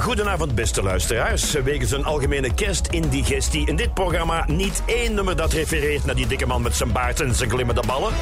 Goedenavond, 0.00 0.54
beste 0.54 0.82
luisteraars. 0.82 1.52
Wegens 1.52 1.90
een 1.90 2.04
algemene 2.04 2.54
kerstindigestie 2.54 3.66
in 3.66 3.76
dit 3.76 3.94
programma 3.94 4.44
niet 4.46 4.82
één 4.86 5.14
nummer 5.14 5.36
dat 5.36 5.52
refereert 5.52 6.04
naar 6.04 6.14
die 6.14 6.26
dikke 6.26 6.46
man 6.46 6.62
met 6.62 6.76
zijn 6.76 6.92
baard 6.92 7.20
en 7.20 7.34
zijn 7.34 7.50
glimmende 7.50 7.82
ballen. 7.86 8.12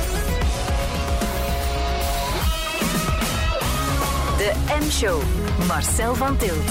De 4.36 4.52
M-show. 4.80 5.22
Marcel 5.66 6.14
van 6.14 6.36
Tilt. 6.36 6.70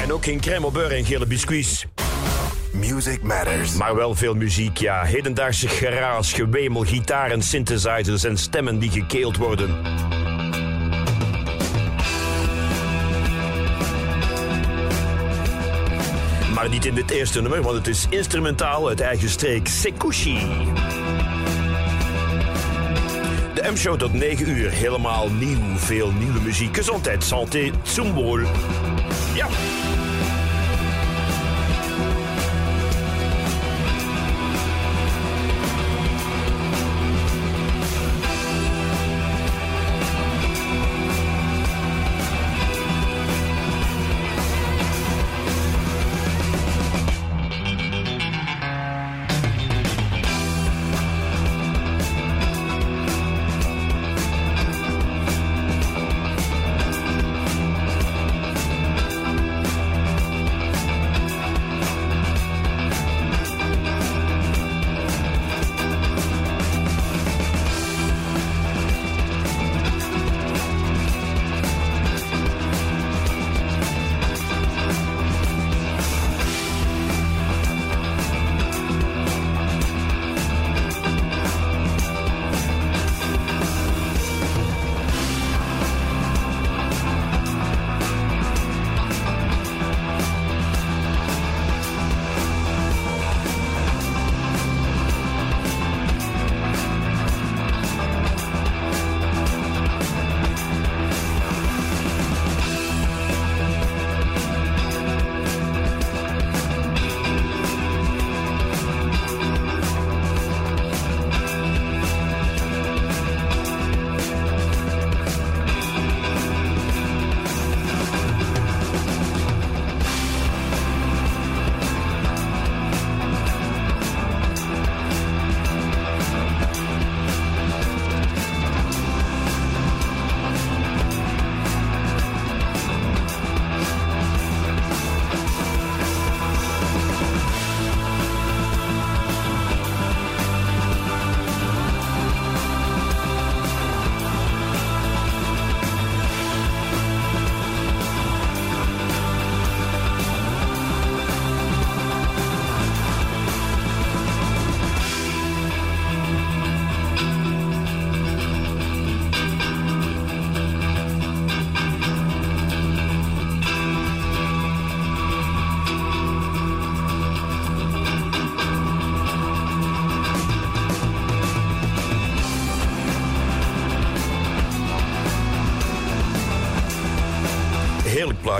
En 0.00 0.12
ook 0.12 0.24
geen 0.24 0.40
crème 0.40 0.62
au 0.62 0.72
beurre 0.72 0.94
en 0.94 1.04
gele 1.04 1.26
biscuits. 1.26 1.86
Music 2.72 3.22
matters. 3.22 3.74
Maar 3.74 3.94
wel 3.94 4.14
veel 4.14 4.34
muziek, 4.34 4.76
ja. 4.76 5.04
Hedendaagse 5.04 5.68
geraas, 5.68 6.32
gewemel, 6.32 6.84
gitaren, 6.84 7.42
synthesizers 7.42 8.24
en 8.24 8.36
stemmen 8.36 8.78
die 8.78 8.90
gekeeld 8.90 9.36
worden. 9.36 9.76
Maar 16.56 16.68
niet 16.68 16.84
in 16.84 16.94
dit 16.94 17.10
eerste 17.10 17.40
nummer, 17.40 17.62
want 17.62 17.76
het 17.76 17.86
is 17.86 18.06
instrumentaal 18.10 18.88
uit 18.88 19.00
eigen 19.00 19.28
streek 19.28 19.68
Sekushi. 19.68 20.38
De 23.54 23.70
M-show 23.72 23.98
tot 23.98 24.12
9 24.12 24.50
uur, 24.50 24.70
helemaal 24.70 25.30
nieuw, 25.30 25.76
veel 25.76 26.12
nieuwe 26.12 26.40
muziek. 26.40 26.76
Gezondheid, 26.76 27.24
santé, 27.24 27.70
zum 27.82 28.12
wohl. 28.12 28.46
Ja. 29.34 29.46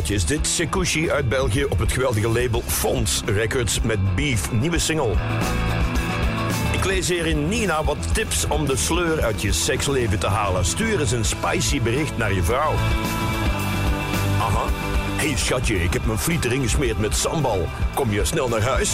Plaatje 0.07 0.15
is 0.15 0.39
dit. 0.39 0.47
Sekushi 0.47 1.11
uit 1.11 1.29
België 1.29 1.65
op 1.65 1.79
het 1.79 1.93
geweldige 1.93 2.29
label 2.29 2.63
Fonds 2.67 3.23
Records 3.25 3.81
met 3.81 4.15
Beef, 4.15 4.53
nieuwe 4.53 4.79
single. 4.79 5.13
Ik 6.73 6.85
lees 6.85 7.09
hier 7.09 7.27
in 7.27 7.49
Nina 7.49 7.85
wat 7.85 8.15
tips 8.15 8.47
om 8.49 8.67
de 8.67 8.77
sleur 8.77 9.23
uit 9.23 9.43
je 9.43 9.53
seksleven 9.53 10.19
te 10.19 10.27
halen. 10.27 10.65
Stuur 10.65 11.01
eens 11.01 11.13
een 11.13 11.25
spicy 11.25 11.81
bericht 11.81 12.17
naar 12.17 12.33
je 12.33 12.43
vrouw. 12.43 12.73
Aha. 14.41 14.65
Hey, 15.17 15.37
schatje, 15.37 15.83
ik 15.83 15.93
heb 15.93 16.07
mijn 16.07 16.19
friet 16.19 16.45
erin 16.45 16.63
gesmeerd 16.63 16.99
met 16.99 17.17
sambal. 17.17 17.69
Kom 17.95 18.13
je 18.13 18.25
snel 18.25 18.49
naar 18.49 18.63
huis? 18.63 18.93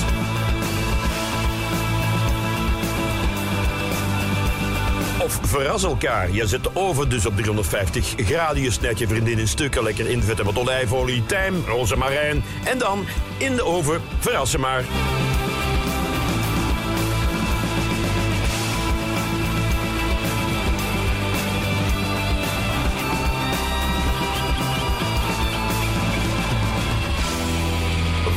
Of 5.40 5.50
verras 5.50 5.82
elkaar. 5.82 6.30
Je 6.30 6.46
zet 6.46 6.62
de 6.62 6.70
oven 6.74 7.08
dus 7.08 7.26
op 7.26 7.36
350 7.36 8.14
graden. 8.16 8.62
Je 8.62 8.70
snijdt 8.70 8.98
je 8.98 9.08
vriendin 9.08 9.38
in 9.38 9.48
stukken. 9.48 9.82
Lekker 9.82 10.08
invetten 10.08 10.46
met 10.46 10.58
olijfolie, 10.58 11.26
tijm, 11.26 11.64
rozemarijn. 11.66 12.44
En 12.64 12.78
dan 12.78 13.06
in 13.38 13.54
de 13.54 13.64
oven 13.64 14.00
verrassen 14.18 14.60
maar. 14.60 14.84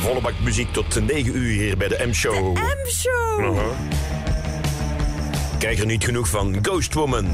Volle 0.02 0.22
bak 0.22 0.34
muziek 0.44 0.72
tot 0.72 1.08
9 1.08 1.38
uur 1.38 1.52
hier 1.52 1.78
bij 1.78 1.88
de 1.88 2.06
M-show. 2.08 2.58
M-show. 2.58 3.74
Krijg 5.60 5.80
er 5.80 5.86
niet 5.86 6.04
genoeg 6.04 6.30
van 6.30 6.58
Ghost 6.62 6.94
Woman. 6.94 7.28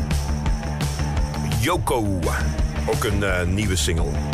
Yoko. 1.60 2.20
Ook 2.86 3.04
een 3.04 3.24
eh, 3.24 3.46
nieuwe 3.46 3.76
single. 3.76 4.31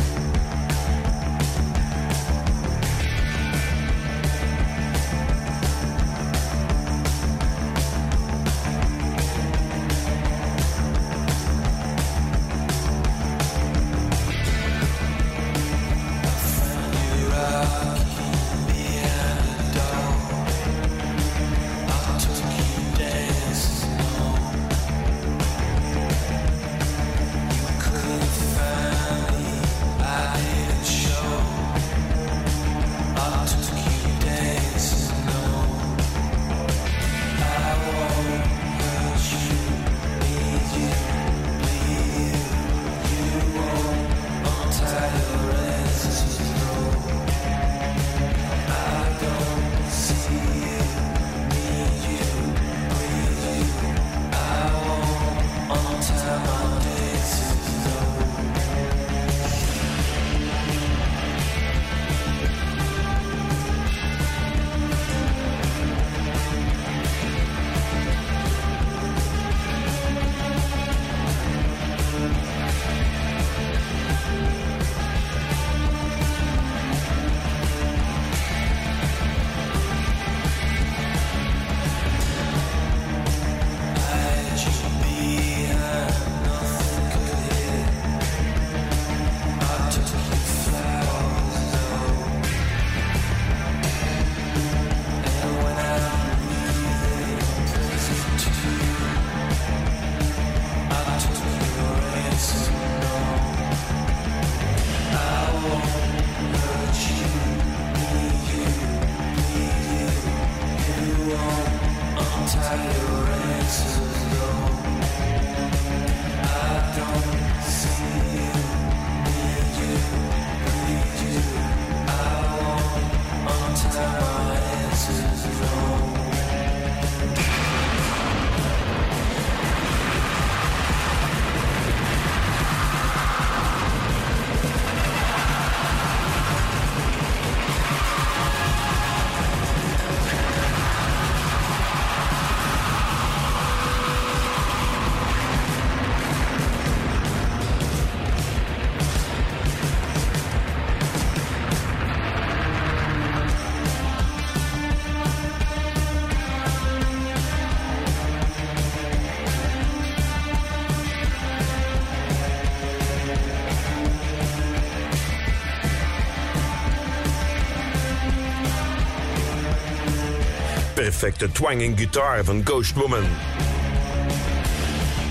Perfecte 171.27 171.51
twanging 171.51 171.99
gitaar 171.99 172.43
van 172.43 172.61
Ghost 172.63 172.93
Woman. 172.93 173.23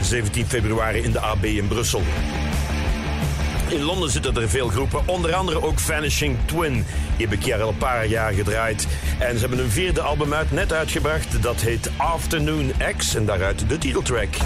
17 0.02 0.46
februari 0.46 1.02
in 1.02 1.12
de 1.12 1.20
AB 1.20 1.44
in 1.44 1.68
Brussel. 1.68 2.02
In 3.68 3.82
Londen 3.82 4.10
zitten 4.10 4.36
er 4.36 4.48
veel 4.48 4.68
groepen, 4.68 5.02
onder 5.06 5.34
andere 5.34 5.62
ook 5.62 5.78
Vanishing 5.78 6.36
Twin. 6.44 6.72
Die 7.16 7.26
heb 7.26 7.32
ik 7.32 7.44
hier 7.44 7.62
al 7.62 7.68
een 7.68 7.78
paar 7.78 8.06
jaar 8.06 8.32
gedraaid. 8.32 8.86
En 9.18 9.34
ze 9.34 9.40
hebben 9.40 9.58
een 9.58 9.70
vierde 9.70 10.00
album 10.00 10.34
uit, 10.34 10.52
net 10.52 10.72
uitgebracht. 10.72 11.42
Dat 11.42 11.60
heet 11.60 11.90
Afternoon 11.96 12.72
X 12.96 13.14
en 13.14 13.24
daaruit 13.26 13.68
de 13.68 13.78
titeltrack. 13.78 14.36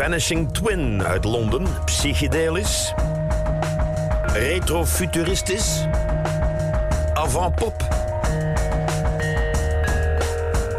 Vanishing 0.00 0.52
Twin 0.52 1.02
uit 1.02 1.24
Londen, 1.24 1.66
psychedelisch, 1.84 2.94
retrofuturistisch, 4.32 5.86
avant-pop. 7.14 7.74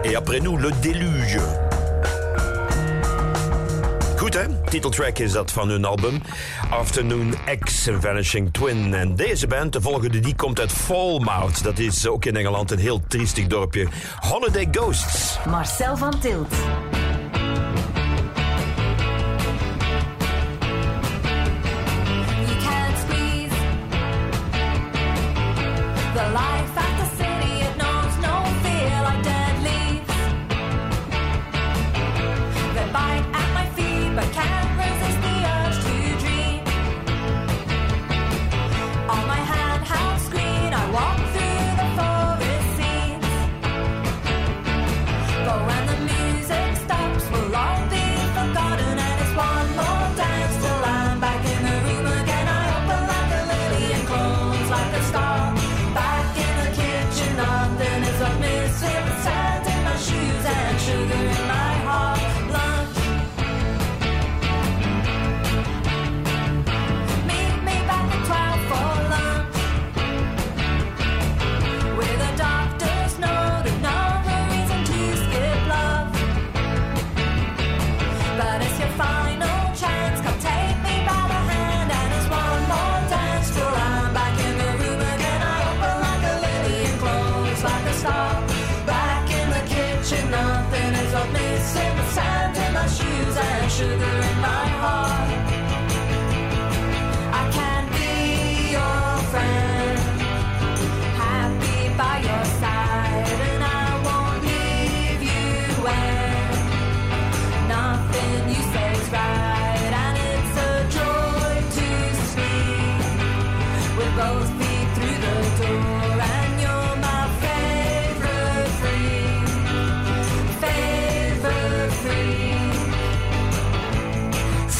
Et 0.04 0.16
après 0.16 0.40
nous, 0.40 0.58
le 0.58 0.72
déluge. 0.82 1.40
Goed 4.18 4.34
hè? 4.34 4.46
Titeltrack 4.70 5.20
is 5.20 5.32
dat 5.32 5.51
van 5.51 5.70
hun 5.70 5.86
album 5.86 6.22
Afternoon 6.70 7.34
X 7.60 7.90
Vanishing 8.00 8.54
Twin. 8.54 8.94
En 8.94 9.16
deze 9.16 9.48
band, 9.48 9.74
de 9.74 9.82
volgende, 9.82 10.20
die 10.20 10.36
komt 10.36 10.60
uit 10.60 10.72
Falmouth. 10.72 11.63
Dat 11.63 11.80
is 11.80 12.08
ook 12.08 12.25
in 12.25 12.36
Engeland 12.36 12.72
een 12.72 12.80
heel 12.80 13.01
triestig 13.08 13.48
dorpje. 13.48 13.88
Holiday 14.20 14.68
Ghosts. 14.72 15.40
Marcel 15.46 15.98
van 15.98 16.20
Tilt. 16.20 16.54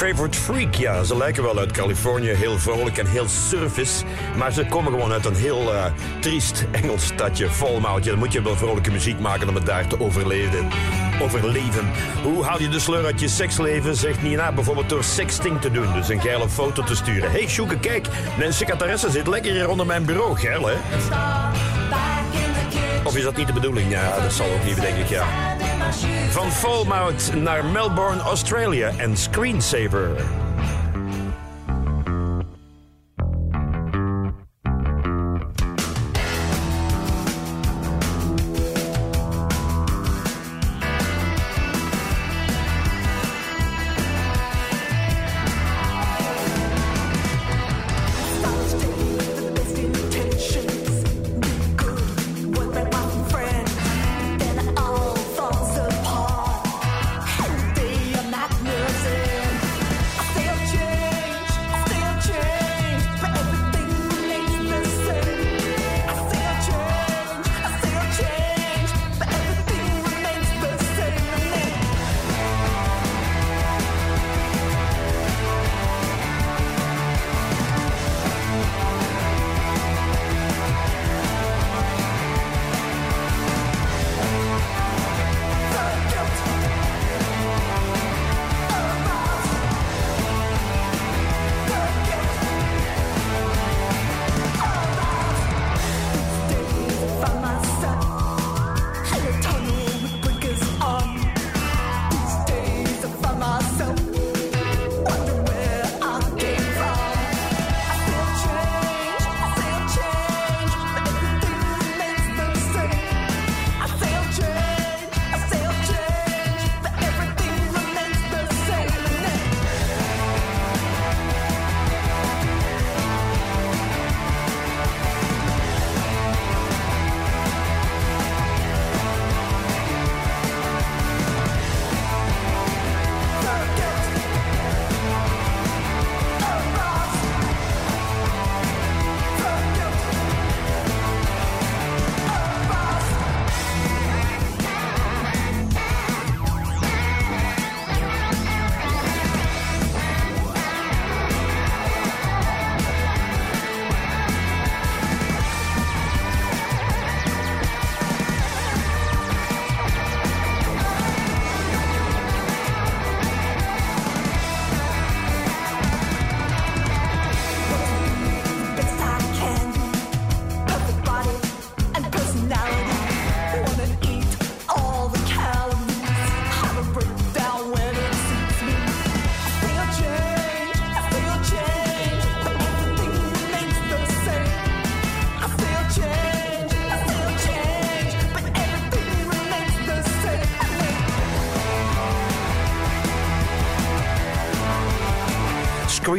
Favorite 0.08 0.38
Freak. 0.40 0.76
Ja, 0.76 1.04
ze 1.04 1.18
lijken 1.18 1.44
wel 1.44 1.60
uit 1.60 1.72
Californië. 1.72 2.30
Heel 2.30 2.60
vrolijk 2.60 2.98
en 2.98 3.08
heel 3.08 3.28
surface. 3.28 4.04
Maar 4.38 4.52
ze 4.52 4.66
komen 4.66 4.92
gewoon 4.92 5.12
uit 5.12 5.26
een 5.26 5.36
heel 5.36 5.74
uh, 5.74 5.86
triest 6.20 6.66
Engels 6.72 7.06
stadje. 7.06 7.50
Volmout. 7.50 8.04
Dan 8.04 8.18
moet 8.18 8.34
je 8.34 8.42
wel 8.42 8.56
vrolijke 8.56 8.92
muziek 8.92 9.20
maken 9.20 9.50
om 9.50 9.56
het 9.56 9.66
daar 9.66 9.88
te 9.88 10.00
overleven. 10.00 10.68
overleven. 11.22 11.92
Hoe 12.24 12.44
haal 12.44 12.62
je 12.62 12.70
de 12.70 12.80
sleur 12.80 13.06
uit 13.06 13.20
je 13.20 13.28
seksleven? 13.28 13.96
Zegt 13.96 14.22
Nina 14.22 14.52
bijvoorbeeld 14.52 14.90
door 14.90 15.04
sexting 15.04 15.62
te 15.62 15.72
doen. 15.72 15.94
Dus 15.94 16.10
een 16.10 16.22
geile 16.22 16.50
foto 16.50 16.84
te 16.84 16.96
sturen. 16.96 17.32
hey, 17.32 17.48
Sjoeke, 17.48 17.80
kijk. 17.80 18.08
Mijn 18.38 18.54
secretaresse 18.54 19.12
zit 19.12 19.28
lekker 19.28 19.52
hier 19.52 19.70
onder 19.70 19.86
mijn 19.86 20.06
bureau. 20.06 20.38
Geil, 20.38 20.68
hè? 20.68 20.76
Of 23.04 23.18
is 23.18 23.24
dat 23.24 23.38
niet 23.38 23.48
de 23.48 23.54
bedoeling? 23.54 23.92
Ja, 23.92 24.20
dat 24.20 24.34
zal 24.34 24.46
ook 24.46 24.64
niet, 24.64 24.82
denk 24.82 24.98
ik, 24.98 25.08
ja. 25.08 25.51
Van 26.30 26.52
Falmouth 26.52 27.36
naar 27.36 27.66
Melbourne, 27.66 28.22
Australia 28.22 28.92
en 28.98 29.18
Screensaver. 29.18 30.41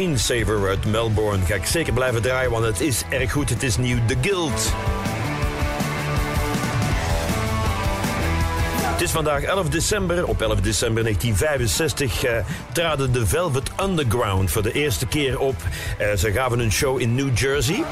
Screensaver 0.03 0.69
uit 0.69 0.85
Melbourne. 0.85 1.45
Ga 1.45 1.55
ik 1.55 1.67
zeker 1.67 1.93
blijven 1.93 2.23
draaien, 2.23 2.51
want 2.51 2.65
het 2.65 2.81
is 2.81 3.03
erg 3.09 3.33
goed. 3.33 3.49
Het 3.49 3.63
is 3.63 3.77
nieuw 3.77 3.99
The 4.07 4.17
Guild. 4.21 4.73
Het 8.93 9.01
is 9.01 9.11
vandaag 9.11 9.43
11 9.43 9.69
december. 9.69 10.27
Op 10.27 10.43
11 10.43 10.61
december 10.61 11.03
1965 11.03 12.25
uh, 12.25 12.31
traden 12.73 13.13
de 13.13 13.27
Velvet 13.27 13.71
Underground 13.83 14.51
voor 14.51 14.63
de 14.63 14.73
eerste 14.73 15.07
keer 15.07 15.39
op. 15.39 15.55
Uh, 16.01 16.13
ze 16.17 16.33
gaven 16.33 16.59
een 16.59 16.73
show 16.73 17.01
in 17.01 17.15
New 17.15 17.39
Jersey. 17.39 17.85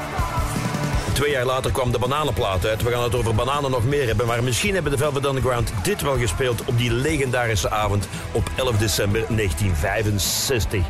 Twee 1.13 1.31
jaar 1.31 1.45
later 1.45 1.71
kwam 1.71 1.91
de 1.91 1.99
bananenplaat 1.99 2.65
uit. 2.65 2.83
We 2.83 2.91
gaan 2.91 3.03
het 3.03 3.15
over 3.15 3.35
bananen 3.35 3.71
nog 3.71 3.85
meer 3.85 4.07
hebben. 4.07 4.27
Maar 4.27 4.43
misschien 4.43 4.73
hebben 4.73 4.91
de 4.91 4.97
Velvet 4.97 5.25
Underground 5.25 5.73
dit 5.83 6.01
wel 6.01 6.17
gespeeld 6.17 6.65
op 6.65 6.77
die 6.77 6.91
legendarische 6.93 7.69
avond 7.69 8.07
op 8.31 8.49
11 8.55 8.77
december 8.77 9.25
1965. 9.27 10.83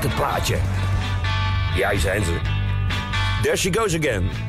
Het 0.00 0.14
plaatje. 0.14 0.56
Hier 1.74 1.98
zijn 1.98 2.24
ze. 2.24 2.36
There 3.42 3.56
she 3.56 3.72
goes 3.72 3.94
again. 3.94 4.47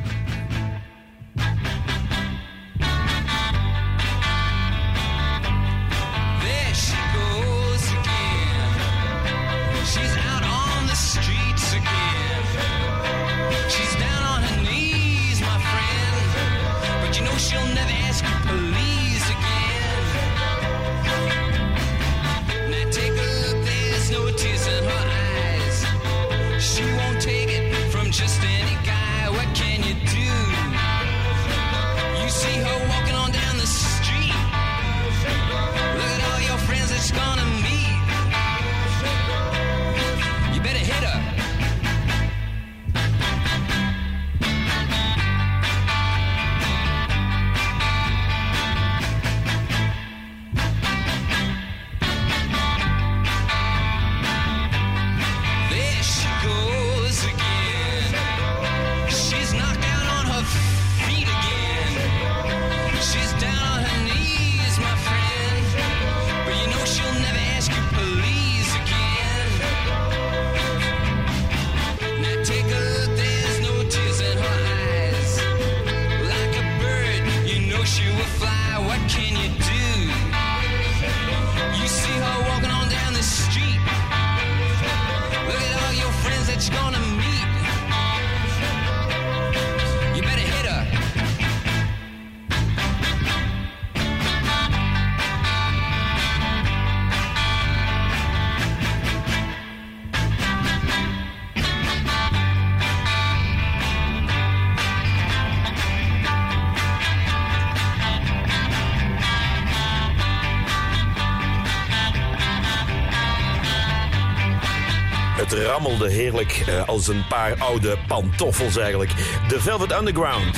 Rammelde 115.48 116.10
heerlijk 116.10 116.64
uh, 116.68 116.88
als 116.88 117.08
een 117.08 117.26
paar 117.28 117.54
oude 117.58 117.96
pantoffels 118.06 118.76
eigenlijk. 118.76 119.10
The 119.48 119.60
Velvet 119.60 119.92
Underground. 119.92 120.56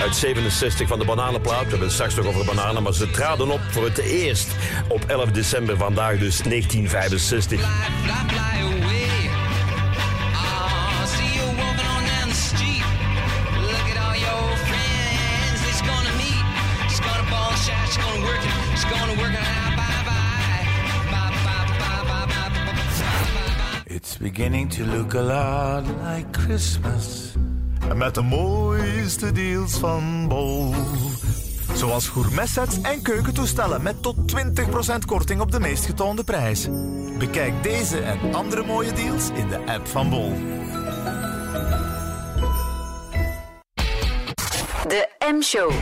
Uit 0.00 0.16
67 0.16 0.88
van 0.88 0.98
de 0.98 1.04
bananenplaat. 1.04 1.62
We 1.62 1.68
hebben 1.68 1.86
het 1.86 1.92
straks 1.92 2.14
nog 2.14 2.26
over 2.26 2.44
bananen, 2.44 2.82
maar 2.82 2.94
ze 2.94 3.10
traden 3.10 3.50
op 3.50 3.60
voor 3.70 3.84
het 3.84 3.98
eerst 3.98 4.48
op 4.88 5.04
11 5.04 5.30
december 5.30 5.76
vandaag, 5.76 6.18
dus 6.18 6.38
1965. 6.38 7.60
Beginning 24.22 24.70
to 24.70 24.84
look 24.84 25.14
a 25.14 25.20
lot 25.20 25.84
like 25.86 26.26
Christmas. 26.30 27.32
Met 27.94 28.14
de 28.14 28.22
mooiste 28.22 29.32
deals 29.32 29.78
van 29.78 30.28
Bol. 30.28 30.74
Zoals 31.74 32.08
gourmetsets 32.08 32.80
en 32.80 33.02
keukentoestellen 33.02 33.82
met 33.82 34.02
tot 34.02 34.16
20% 34.16 35.06
korting 35.06 35.40
op 35.40 35.52
de 35.52 35.60
meest 35.60 35.86
getoonde 35.86 36.24
prijs. 36.24 36.68
Bekijk 37.18 37.62
deze 37.62 37.98
en 37.98 38.34
andere 38.34 38.64
mooie 38.64 38.92
deals 38.92 39.30
in 39.30 39.48
de 39.48 39.58
app 39.66 39.86
van 39.86 40.10
Bol. 40.10 40.32
De 44.88 45.08
M-show. 45.18 45.72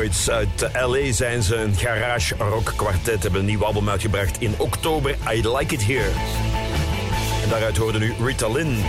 Uit 0.00 0.70
LA 0.72 1.12
zijn 1.12 1.42
ze 1.42 1.56
een 1.56 1.74
garage 1.76 2.34
rock 2.38 2.72
kwartet. 2.76 3.22
Hebben 3.22 3.40
een 3.40 3.46
nieuw 3.46 3.64
album 3.64 3.88
uitgebracht 3.88 4.40
in 4.40 4.54
oktober. 4.56 5.16
I 5.32 5.48
Like 5.48 5.74
It 5.74 5.86
Here. 5.86 6.10
En 7.42 7.48
daaruit 7.48 7.76
hoorde 7.76 7.98
nu 7.98 8.14
Rita 8.24 8.48
Lynn. 8.48 8.82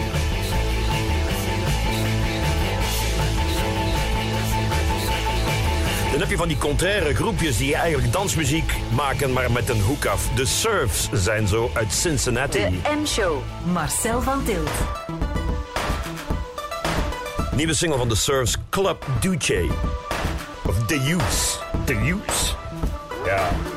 Dan 6.12 6.19
heb 6.19 6.30
je 6.30 6.38
van 6.38 6.47
die 6.47 6.58
contraire 6.58 7.15
groepjes 7.15 7.58
die 7.58 7.76
eigenlijk 7.76 8.13
dansmuziek 8.13 8.74
maken, 8.95 9.34
maar 9.34 9.52
met 9.52 9.69
een 9.69 9.82
hoek 9.82 10.06
af. 10.06 10.30
De 10.36 10.45
Surfs 10.45 11.10
zijn 11.13 11.47
zo 11.47 11.71
uit 11.74 11.93
Cincinnati. 11.93 12.60
De 12.60 12.95
M-show, 13.02 13.38
Marcel 13.63 14.21
van 14.21 14.43
Tilt. 14.43 14.69
Nieuwe 17.56 17.74
single 17.74 17.97
van 17.97 18.10
de 18.10 18.15
Surfs, 18.15 18.56
Club 18.69 19.06
Duce. 19.19 19.69
The 20.91 20.97
Use. 20.97 21.58
The 21.86 21.93
Use. 21.93 22.54
Ja. 23.25 23.71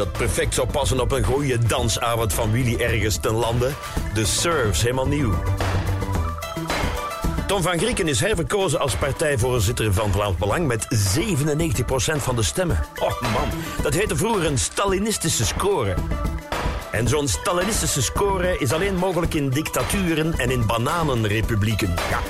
Dat 0.00 0.12
perfect 0.12 0.54
zou 0.54 0.68
passen 0.68 1.00
op 1.00 1.12
een 1.12 1.24
goede 1.24 1.58
dansavond 1.58 2.32
van 2.32 2.52
Willy 2.52 2.76
ergens 2.76 3.16
ten 3.16 3.32
lande. 3.32 3.70
De 4.14 4.24
Surfs, 4.24 4.82
helemaal 4.82 5.06
nieuw. 5.06 5.32
Tom 7.46 7.62
van 7.62 7.78
Grieken 7.78 8.08
is 8.08 8.20
herverkozen 8.20 8.80
als 8.80 8.94
partijvoorzitter 8.96 9.92
van 9.92 10.12
Vlaams 10.12 10.36
Belang 10.36 10.66
met 10.66 10.86
97% 11.18 12.16
van 12.16 12.36
de 12.36 12.42
stemmen. 12.42 12.80
Oh 12.98 13.20
man, 13.20 13.48
dat 13.82 13.94
heette 13.94 14.16
vroeger 14.16 14.46
een 14.46 14.58
Stalinistische 14.58 15.46
score. 15.46 15.94
En 16.90 17.08
zo'n 17.08 17.28
Stalinistische 17.28 18.02
score 18.02 18.58
is 18.58 18.72
alleen 18.72 18.96
mogelijk 18.96 19.34
in 19.34 19.50
dictaturen 19.50 20.38
en 20.38 20.50
in 20.50 20.66
bananenrepublieken. 20.66 21.94
Ja. 22.10 22.20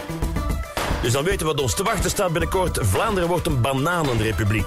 Dus 1.03 1.13
dan 1.13 1.25
weten 1.25 1.47
we 1.47 1.53
wat 1.53 1.63
ons 1.63 1.75
te 1.75 1.83
wachten 1.83 2.11
staat 2.11 2.33
binnenkort. 2.33 2.79
Vlaanderen 2.83 3.29
wordt 3.29 3.47
een 3.47 3.61
bananenrepubliek. 3.61 4.67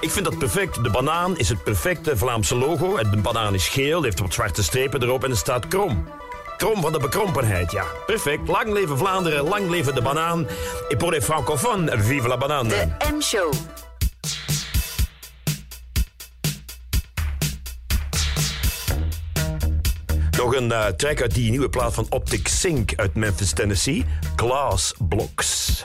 Ik 0.00 0.10
vind 0.10 0.24
dat 0.24 0.38
perfect. 0.38 0.82
De 0.84 0.90
banaan 0.90 1.38
is 1.38 1.48
het 1.48 1.62
perfecte 1.62 2.16
Vlaamse 2.16 2.56
logo. 2.56 2.96
De 3.10 3.16
banaan 3.16 3.54
is 3.54 3.68
geel, 3.68 4.02
heeft 4.02 4.20
wat 4.20 4.34
zwarte 4.34 4.62
strepen 4.62 5.02
erop 5.02 5.24
en 5.24 5.30
er 5.30 5.36
staat 5.36 5.68
krom. 5.68 6.08
Krom 6.56 6.80
van 6.80 6.92
de 6.92 6.98
bekrompenheid, 6.98 7.72
ja. 7.72 7.84
Perfect. 8.06 8.48
Lang 8.48 8.72
leven 8.72 8.98
Vlaanderen, 8.98 9.48
lang 9.48 9.70
leven 9.70 9.94
de 9.94 10.02
banaan. 10.02 10.46
Et 10.88 10.98
pour 10.98 11.10
les 11.10 11.24
francophones, 11.24 11.90
vive 11.96 12.28
la 12.28 12.36
banane. 12.36 12.68
De 12.68 12.86
M-show. 13.14 13.52
Nog 20.36 20.54
een 20.54 20.70
uh, 20.70 20.86
track 20.86 21.20
uit 21.20 21.34
die 21.34 21.50
nieuwe 21.50 21.68
plaat 21.68 21.94
van 21.94 22.06
Optic 22.08 22.48
Sync 22.48 22.92
uit 22.96 23.14
Memphis, 23.14 23.52
Tennessee. 23.52 24.04
Glass 24.36 24.94
Blocks. 25.08 25.84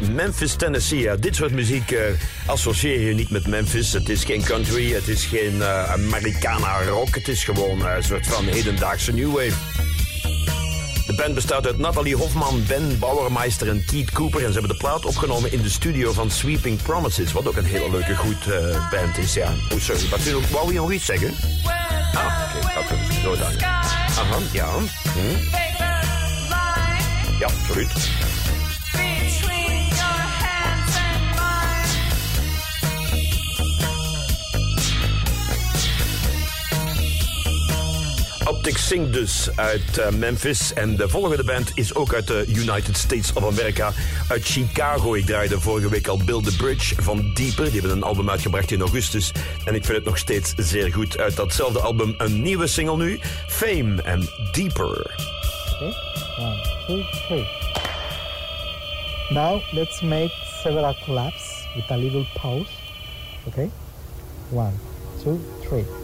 Memphis, 0.00 0.54
Tennessee. 0.54 1.18
Dit 1.18 1.36
soort 1.36 1.52
muziek 1.52 1.90
uh, 1.90 2.00
associeer 2.46 3.00
je 3.00 3.14
niet 3.14 3.30
met 3.30 3.46
Memphis. 3.46 3.92
Het 3.92 4.08
is 4.08 4.24
geen 4.24 4.44
country, 4.44 4.92
het 4.92 5.08
is 5.08 5.24
geen 5.24 5.54
uh, 5.54 5.90
Americana 5.90 6.82
rock. 6.82 7.14
Het 7.14 7.28
is 7.28 7.44
gewoon 7.44 7.78
uh, 7.78 7.96
een 7.96 8.02
soort 8.02 8.26
van 8.26 8.44
hedendaagse 8.44 9.12
new 9.12 9.32
wave. 9.32 9.52
De 11.06 11.14
band 11.16 11.34
bestaat 11.34 11.66
uit 11.66 11.78
Nathalie 11.78 12.16
Hofman, 12.16 12.64
Ben 12.66 12.98
Bauermeister 12.98 13.68
en 13.68 13.84
Keith 13.84 14.10
Cooper. 14.10 14.40
En 14.40 14.46
ze 14.46 14.52
hebben 14.52 14.70
de 14.70 14.76
plaat 14.76 15.04
opgenomen 15.04 15.52
in 15.52 15.62
de 15.62 15.70
studio 15.70 16.12
van 16.12 16.30
Sweeping 16.30 16.82
Promises. 16.82 17.32
Wat 17.32 17.48
ook 17.48 17.56
een 17.56 17.64
hele 17.64 17.90
leuke, 17.90 18.16
goed 18.16 18.46
band 18.90 19.18
is, 19.18 19.34
ja. 19.34 19.52
Oh, 19.72 19.80
sorry, 19.80 20.08
wat 20.08 20.50
wou 20.50 20.72
je 20.72 20.78
nog 20.78 20.92
iets 20.92 21.04
zeggen? 21.04 21.34
Ah, 22.14 22.42
oké, 22.56 22.66
okay, 22.66 22.82
oké, 22.82 23.20
zo 23.22 23.36
dan. 23.36 23.62
Aha, 23.62 24.38
ja. 24.52 24.68
Hm? 25.02 25.62
Ja, 27.38 27.46
absoluut. 27.46 28.23
Optic 38.64 38.78
Sing 38.78 39.10
dus 39.10 39.48
uit 39.56 39.98
uh, 39.98 40.08
Memphis. 40.08 40.72
En 40.72 40.96
de 40.96 41.08
volgende 41.08 41.44
band 41.44 41.70
is 41.74 41.94
ook 41.94 42.14
uit 42.14 42.26
de 42.26 42.44
United 42.48 42.96
States 42.96 43.32
of 43.32 43.46
America. 43.46 43.92
Uit 44.28 44.44
Chicago. 44.44 45.14
Ik 45.14 45.26
draaide 45.26 45.60
vorige 45.60 45.88
week 45.88 46.06
al 46.06 46.20
Build 46.24 46.44
the 46.44 46.56
Bridge 46.56 47.02
van 47.02 47.30
Deeper. 47.34 47.64
Die 47.64 47.80
hebben 47.80 47.90
een 47.90 48.02
album 48.02 48.30
uitgebracht 48.30 48.70
in 48.70 48.80
augustus. 48.80 49.32
En 49.64 49.74
ik 49.74 49.84
vind 49.84 49.96
het 49.96 50.06
nog 50.06 50.18
steeds 50.18 50.52
zeer 50.56 50.92
goed. 50.92 51.18
Uit 51.18 51.36
datzelfde 51.36 51.80
album 51.80 52.14
een 52.18 52.42
nieuwe 52.42 52.66
single 52.66 52.96
nu. 52.96 53.18
Fame 53.46 54.02
en 54.02 54.28
Deeper. 54.52 55.14
Okay. 55.74 55.94
One, 56.38 56.84
two, 56.86 57.02
three. 57.26 57.46
Now 59.30 59.62
let's 59.72 60.00
make 60.00 60.32
several 60.62 60.94
claps 61.04 61.66
with 61.74 61.90
a 61.90 61.96
little 61.96 62.26
pause. 62.40 62.70
Okay? 63.46 63.70
One, 64.50 64.72
two, 65.22 65.40
three. 65.68 66.03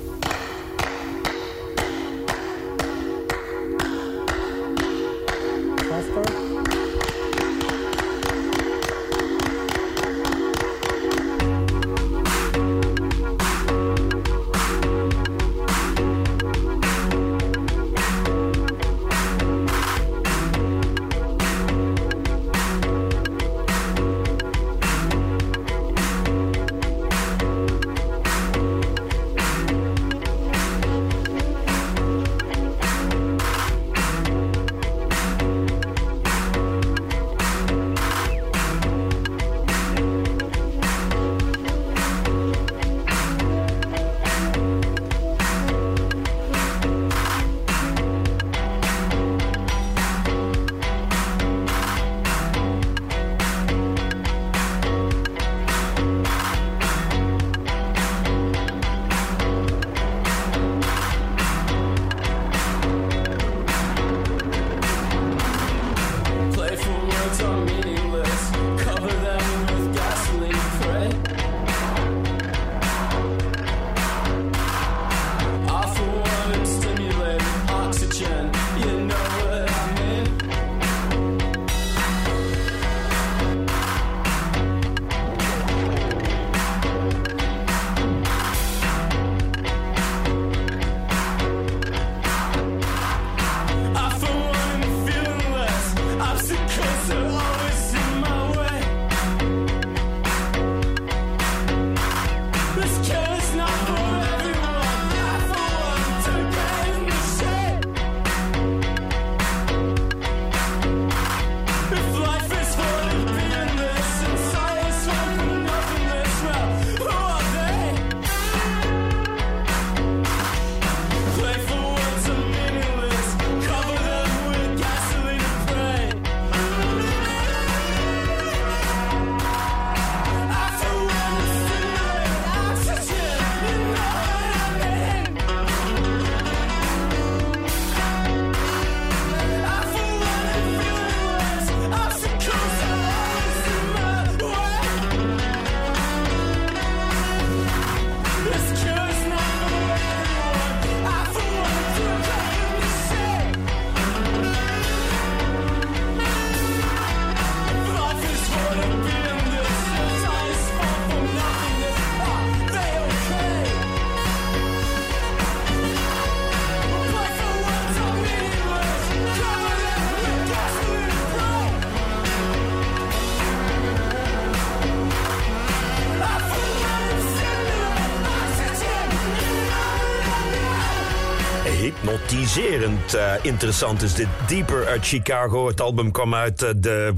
Eh, 183.15 183.33
interessant 183.43 184.03
is 184.03 184.15
dit. 184.15 184.27
Deeper 184.47 184.87
uit 184.87 185.07
Chicago. 185.07 185.67
Het 185.67 185.81
album 185.81 186.11
kwam 186.11 186.35
uit 186.35 186.63
eh, 186.63 186.71
de, 186.77 187.13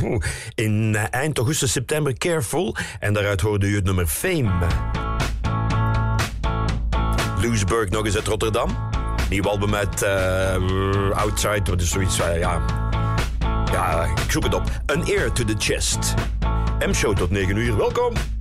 in 0.55 0.95
eh, 0.97 1.05
eind 1.11 1.39
augustus, 1.39 1.73
september. 1.73 2.13
Careful. 2.13 2.77
En 3.01 3.13
daaruit 3.13 3.41
hoorde 3.41 3.67
u 3.67 3.75
het 3.75 3.85
nummer 3.85 4.07
Fame. 4.07 4.51
Lewisburg 7.41 7.91
nog 7.91 8.05
eens 8.05 8.15
uit 8.15 8.27
Rotterdam. 8.27 8.91
Nieuw 9.29 9.45
album 9.45 9.75
uit 9.75 10.03
Outside. 11.13 11.63
Wat 11.65 11.81
is 11.81 11.91
zoiets, 11.91 12.17
ja... 12.17 12.63
Ja, 13.73 14.05
ik 14.05 14.31
zoek 14.31 14.45
het 14.45 14.55
op. 14.55 14.63
An 14.87 15.07
Ear 15.07 15.33
to 15.33 15.45
the 15.45 15.55
Chest. 15.59 16.15
M-show 16.87 17.17
tot 17.17 17.31
9 17.31 17.57
uur. 17.57 17.77
Welkom. 17.77 18.32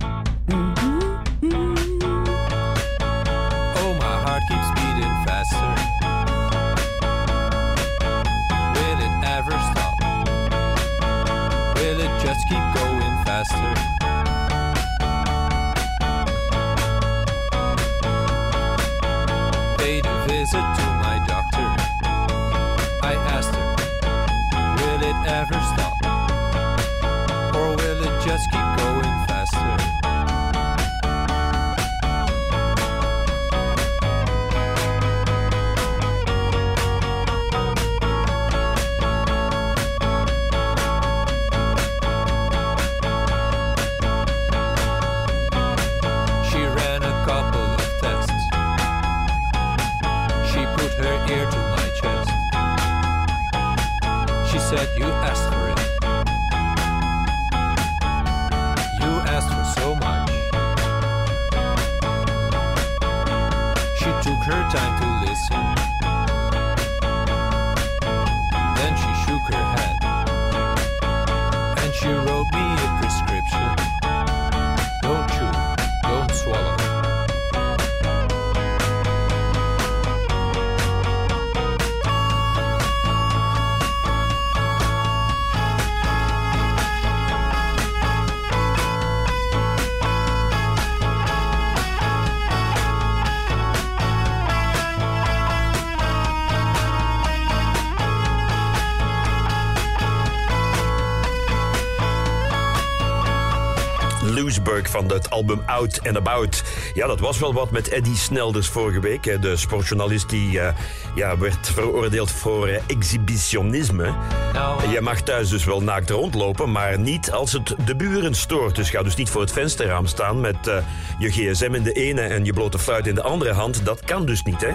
Het 105.22 105.30
album 105.30 105.62
Out 105.66 106.00
and 106.06 106.16
About. 106.16 106.62
Ja, 106.94 107.06
dat 107.06 107.20
was 107.20 107.38
wel 107.38 107.54
wat 107.54 107.70
met 107.70 107.88
Eddie 107.88 108.16
Snelders 108.16 108.68
vorige 108.68 109.00
week. 109.00 109.24
hè, 109.24 109.38
De 109.38 109.56
sportjournalist 109.56 110.28
die 110.28 110.60
eh, 110.60 110.74
ja, 111.14 111.38
werd 111.38 111.70
veroordeeld 111.74 112.30
voor 112.30 112.66
eh, 112.68 112.80
exhibitionisme. 112.86 114.14
Nou, 114.52 114.88
Je 114.90 115.00
mag 115.00 115.20
thuis 115.20 115.48
dus 115.48 115.64
wel 115.64 115.82
naakt 115.82 116.10
rondlopen, 116.10 116.72
maar 116.72 116.98
niet 116.98 117.30
als 117.32 117.52
het 117.52 117.74
de 117.84 117.96
buren 117.96 118.34
stoort. 118.34 118.76
Dus 118.76 118.90
ga 118.90 119.02
dus 119.02 119.14
niet 119.16 119.30
voor 119.30 119.40
het 119.40 119.52
vensterraam 119.52 120.06
staan 120.06 120.40
met 120.40 120.66
eh, 120.66 120.76
je 121.18 121.30
gsm 121.30 121.74
in 121.74 121.82
de 121.82 121.92
ene 121.92 122.20
en 122.20 122.44
je 122.44 122.52
blote 122.52 122.78
fluit 122.78 123.06
in 123.06 123.14
de 123.14 123.22
andere 123.22 123.52
hand. 123.52 123.84
Dat 123.84 124.00
kan 124.04 124.26
dus 124.26 124.42
niet, 124.42 124.60
hè? 124.60 124.70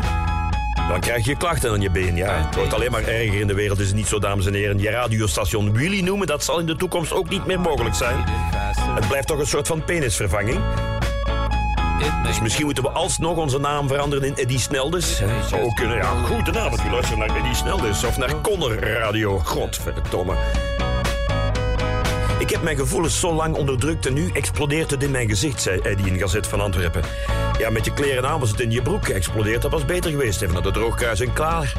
Dan 0.90 1.00
krijg 1.00 1.26
je 1.26 1.36
klachten 1.38 1.72
aan 1.72 1.82
je 1.82 1.90
been. 1.90 2.16
Ja, 2.16 2.46
het 2.46 2.56
wordt 2.56 2.74
alleen 2.74 2.92
maar 2.92 3.04
erger 3.04 3.40
in 3.40 3.48
de 3.48 3.54
wereld. 3.54 3.80
Is 3.80 3.88
het 3.88 3.96
niet 3.96 4.08
zo, 4.08 4.20
dames 4.20 4.46
en 4.46 4.54
heren? 4.54 4.80
Je 4.80 4.90
radiostation 4.90 5.74
Willy 5.74 6.02
noemen, 6.02 6.28
dat 6.28 6.44
zal 6.44 6.60
in 6.60 6.66
de 6.66 6.76
toekomst 6.76 7.14
ook 7.14 7.30
niet 7.30 7.46
meer 7.46 7.60
mogelijk 7.60 7.96
zijn. 7.96 8.24
Het 8.98 9.08
blijft 9.08 9.28
toch 9.28 9.40
een 9.40 9.48
soort 9.48 9.68
van 9.68 9.84
penisvervanging. 9.84 10.60
Dus 12.24 12.42
misschien 12.42 12.66
moeten 12.66 12.84
we 12.84 12.90
alsnog 12.90 13.38
onze 13.38 13.60
naam 13.60 13.88
veranderen 13.88 14.28
in 14.28 14.36
Eddie 14.36 14.60
Snelders. 14.60 15.20
Dat 15.20 15.30
zou 15.50 15.62
ook 15.62 15.76
kunnen. 15.76 15.98
Ja, 15.98 16.12
goedenavond. 16.12 16.84
U 16.86 16.90
luistert 16.90 17.20
naar 17.20 17.36
Eddie 17.36 17.56
Snelders 17.56 18.04
of 18.04 18.18
naar 18.18 18.42
Connor 18.42 18.80
Radio. 18.80 19.40
Godverdomme. 19.40 20.34
Ik 22.40 22.50
heb 22.50 22.62
mijn 22.62 22.78
gevoelens 22.78 23.20
zo 23.20 23.34
lang 23.34 23.56
onderdrukt 23.56 24.06
en 24.06 24.14
nu 24.14 24.30
explodeert 24.34 24.92
het 24.92 25.04
in 25.04 25.12
mijn 25.12 25.30
gezicht, 25.30 25.62
zei 25.62 25.80
Eddie 25.80 26.06
in 26.06 26.18
Gazet 26.18 26.48
van 26.48 26.62
Antwerpen. 26.62 27.02
Ja, 27.58 27.70
met 27.70 27.86
je 27.86 27.94
kleren 27.94 28.30
aan 28.30 28.40
was 28.40 28.50
het 28.50 28.60
in 28.60 28.72
je 28.72 28.82
broek 28.82 29.06
geëxplodeerd. 29.06 29.62
Dat 29.62 29.72
was 29.72 29.86
beter 29.86 30.12
geweest. 30.12 30.42
Even 30.42 30.54
naar 30.54 30.64
de 30.64 30.72
droogkruis 30.72 31.20
en 31.20 31.34
klaar. 31.34 31.74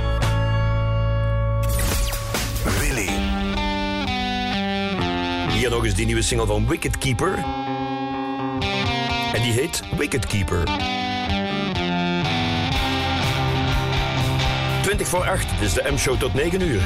Hier 5.59 5.71
nog 5.71 5.85
eens 5.85 5.95
die 5.95 6.07
nieuwe 6.07 6.23
single 6.23 6.47
van 6.47 6.67
Wicked 6.67 6.99
Keeper. 6.99 7.35
En 9.33 9.43
die 9.43 9.53
heet 9.53 9.83
Wicked 9.97 10.27
Keeper. 10.27 10.63
20 14.83 15.09
voor 15.09 15.25
8, 15.25 15.49
dit 15.51 15.69
is 15.69 15.73
de 15.73 15.91
M-show 15.93 16.19
tot 16.19 16.35
9 16.35 16.61
uur. 16.61 16.81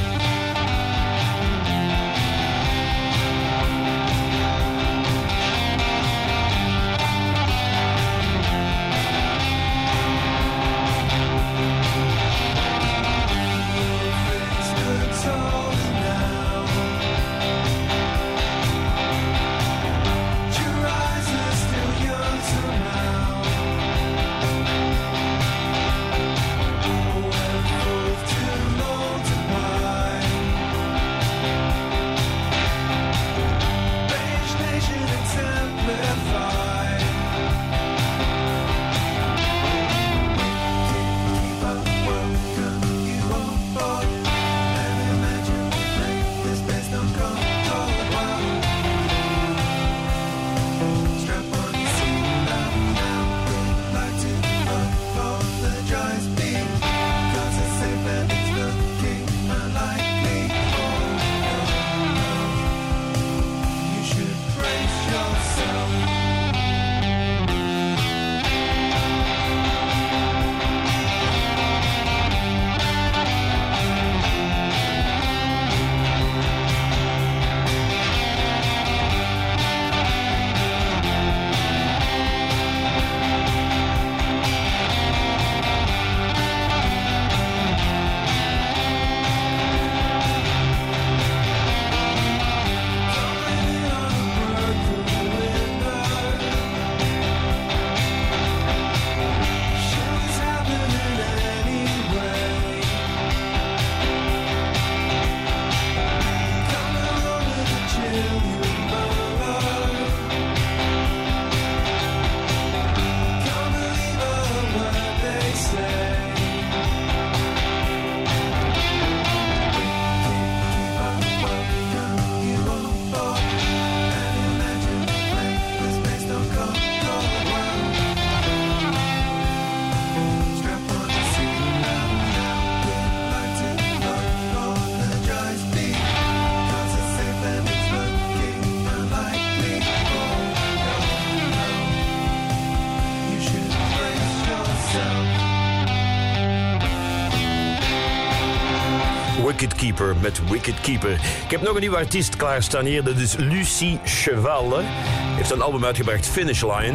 Met 150.22 150.50
Wicked 150.50 150.80
Keeper. 150.80 151.12
Ik 151.44 151.50
heb 151.50 151.62
nog 151.62 151.74
een 151.74 151.80
nieuwe 151.80 151.96
artiest 151.96 152.36
klaarstaan 152.36 152.84
hier. 152.84 153.04
Dat 153.04 153.16
is 153.16 153.34
Lucie 153.36 153.98
Cheval. 154.04 154.78
Heeft 154.78 155.50
een 155.50 155.62
album 155.62 155.84
uitgebracht, 155.84 156.26
Finish 156.26 156.62
Line. 156.62 156.94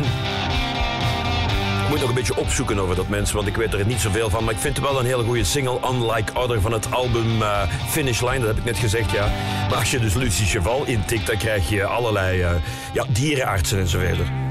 Ik 1.83 1.89
moet 1.89 1.99
nog 1.99 2.09
een 2.09 2.15
beetje 2.15 2.37
opzoeken 2.37 2.79
over 2.79 2.95
dat 2.95 3.07
mensen, 3.07 3.35
want 3.35 3.47
ik 3.47 3.55
weet 3.55 3.73
er 3.73 3.85
niet 3.85 3.99
zoveel 3.99 4.29
van. 4.29 4.43
Maar 4.43 4.53
ik 4.53 4.59
vind 4.59 4.77
het 4.77 4.85
wel 4.85 4.99
een 4.99 5.05
hele 5.05 5.23
goede 5.23 5.43
single, 5.43 5.79
Unlike 5.91 6.33
Other, 6.33 6.61
van 6.61 6.71
het 6.71 6.91
album 6.91 7.41
uh, 7.41 7.61
Finish 7.87 8.21
Line. 8.21 8.39
Dat 8.39 8.47
heb 8.47 8.57
ik 8.57 8.63
net 8.63 8.77
gezegd, 8.77 9.11
ja. 9.11 9.31
Maar 9.69 9.79
als 9.79 9.91
je 9.91 9.99
dus 9.99 10.13
Lucie 10.13 10.45
Cheval 10.45 10.85
intikt, 10.85 11.27
dan 11.27 11.37
krijg 11.37 11.69
je 11.69 11.85
allerlei 11.85 12.41
uh, 12.41 12.51
ja, 12.93 13.05
dierenartsen 13.09 13.79
en 13.79 14.46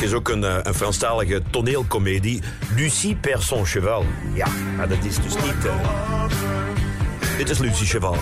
Het 0.00 0.08
is 0.08 0.14
ook 0.14 0.28
een, 0.28 0.42
uh, 0.42 0.56
een 0.62 0.74
Franstalige 0.74 1.42
toneelcomedie. 1.50 2.42
Lucie 2.76 3.16
perd 3.16 3.42
son 3.42 3.66
cheval. 3.66 4.04
Ja, 4.34 4.46
maar 4.76 4.88
dat 4.88 5.04
is 5.04 5.14
dus 5.14 5.34
niet... 5.34 5.64
Uh... 5.64 5.74
Dit 7.36 7.50
is 7.50 7.58
Lucie 7.58 7.86
Cheval. 7.86 8.14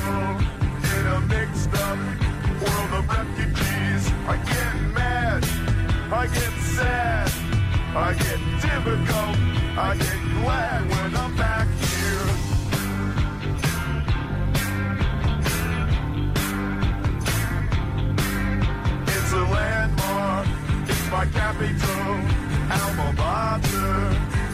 I 9.80 9.94
get 9.94 10.18
glad 10.42 10.88
when 10.90 11.16
I'm 11.16 11.36
back 11.36 11.77
my 21.10 21.24
capital, 21.26 22.12
alma 22.70 23.60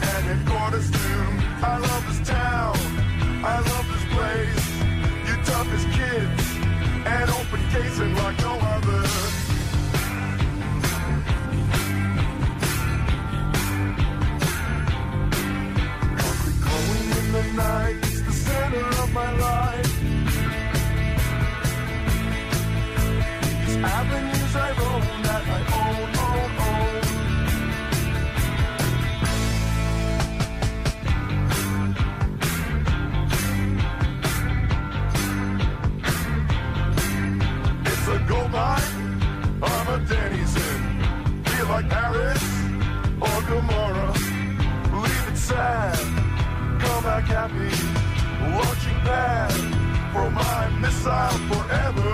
and 0.07 0.23
headquarters 0.27 0.89
too. 0.89 1.23
I 1.61 1.77
love 1.77 2.03
this 2.07 2.27
town, 2.27 2.77
I 3.43 3.59
love 3.59 3.85
this 3.93 4.05
place. 4.15 4.65
You 5.27 5.35
tough 5.43 5.69
as 5.77 5.85
kids, 5.99 6.45
and 7.05 7.29
open 7.29 7.61
casing 7.71 8.15
like 8.15 8.39
no 8.39 8.53
other. 8.53 9.03
the 17.31 17.43
night, 17.51 17.97
it's 17.97 18.21
the 18.21 18.31
center 18.31 18.87
of 19.03 19.13
my 19.13 19.29
life. 19.37 19.99
These 23.65 23.77
avenues 23.83 24.55
I 24.55 24.69
roam 24.79 25.23
that 25.23 25.43
I 25.47 26.09
own. 26.09 26.14
Like 41.69 41.89
Paris 41.89 42.43
or 43.21 43.41
Gomorrah. 43.49 44.13
Leave 45.03 45.27
it 45.27 45.37
sad 45.37 46.25
come 46.79 47.03
back 47.03 47.23
happy, 47.25 47.71
launching 48.55 48.99
pad 49.07 49.51
for 50.13 50.29
my 50.31 50.69
missile 50.81 51.37
forever. 51.49 52.11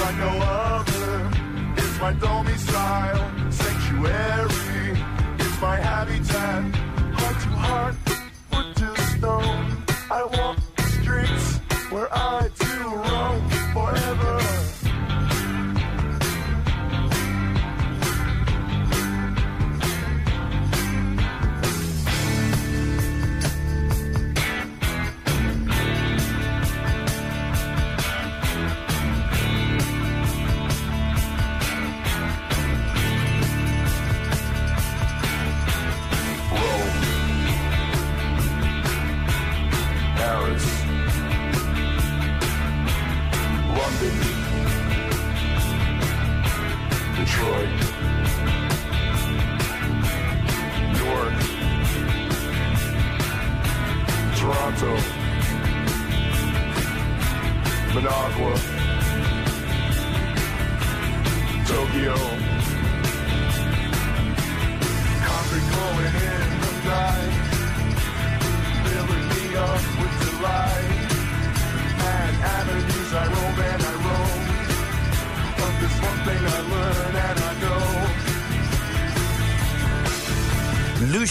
Like 0.00 0.16
no 0.26 0.32
other, 0.64 1.30
it's 1.76 2.00
my 2.00 2.12
domicile, 2.14 3.50
sanctuary, 3.50 5.02
it's 5.38 5.60
my 5.60 5.76
habitat. 5.76 6.75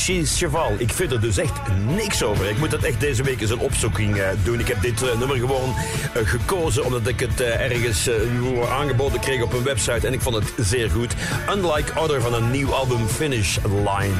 Lucie 0.08 0.26
Cheval. 0.26 0.74
Ik 0.78 0.94
vind 0.94 1.12
er 1.12 1.22
dus 1.22 1.38
echt 1.38 1.60
niks 1.86 2.24
over. 2.24 2.50
Ik 2.50 2.58
moet 2.58 2.72
dat 2.72 2.84
echt 2.84 3.00
deze 3.00 3.24
week 3.24 3.42
eens 3.42 3.50
een 3.50 3.60
opzoeking 3.60 4.16
uh, 4.18 4.28
doen. 4.44 4.60
Ik 4.60 4.68
heb 4.68 4.82
dit 4.82 5.02
uh, 5.04 5.18
nummer 5.18 5.38
gewoon 5.38 5.70
uh, 5.70 6.28
gekozen 6.28 6.86
omdat 6.86 7.08
ik 7.08 7.20
het 7.20 7.42
ergens 7.42 8.10
aangeboden 8.70 9.20
kreeg 9.20 9.42
op 9.42 9.54
een 9.54 9.64
website 9.64 10.08
en 10.08 10.14
ik 10.14 10.22
vond 10.22 10.36
het 10.36 10.54
zeer 10.58 10.90
goed. 10.90 11.14
Unlike 11.50 12.00
Other 12.00 12.22
van 12.22 12.34
een 12.34 12.52
nieuw 12.52 12.74
album 12.74 13.08
Finish 13.08 13.58
Line. 13.64 14.16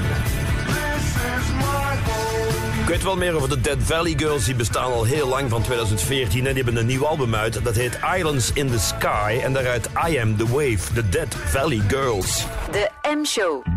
Ik 2.82 2.88
weet 2.88 3.04
wel 3.04 3.18
meer 3.18 3.36
over 3.36 3.50
de 3.50 3.62
Dead 3.62 3.78
Valley 3.80 4.14
Girls. 4.18 4.46
Die 4.46 4.56
bestaan 4.56 4.92
al 4.92 5.04
heel 5.04 5.28
lang 5.28 5.50
van 5.50 5.62
2014 5.62 6.40
en 6.40 6.54
die 6.54 6.64
hebben 6.64 6.82
een 6.82 6.88
nieuw 6.88 7.06
album 7.06 7.36
uit. 7.36 7.64
Dat 7.64 7.76
heet 7.76 8.00
Islands 8.18 8.52
in 8.54 8.70
the 8.70 8.80
Sky 8.80 9.40
en 9.44 9.54
daaruit 9.54 9.90
I 10.08 10.20
Am 10.20 10.38
the 10.38 10.48
Wave, 10.48 10.94
The 10.94 11.10
Dead 11.10 11.36
Valley 11.46 11.82
Girls. 11.88 12.46
De 12.72 12.90
M-show. 13.16 13.75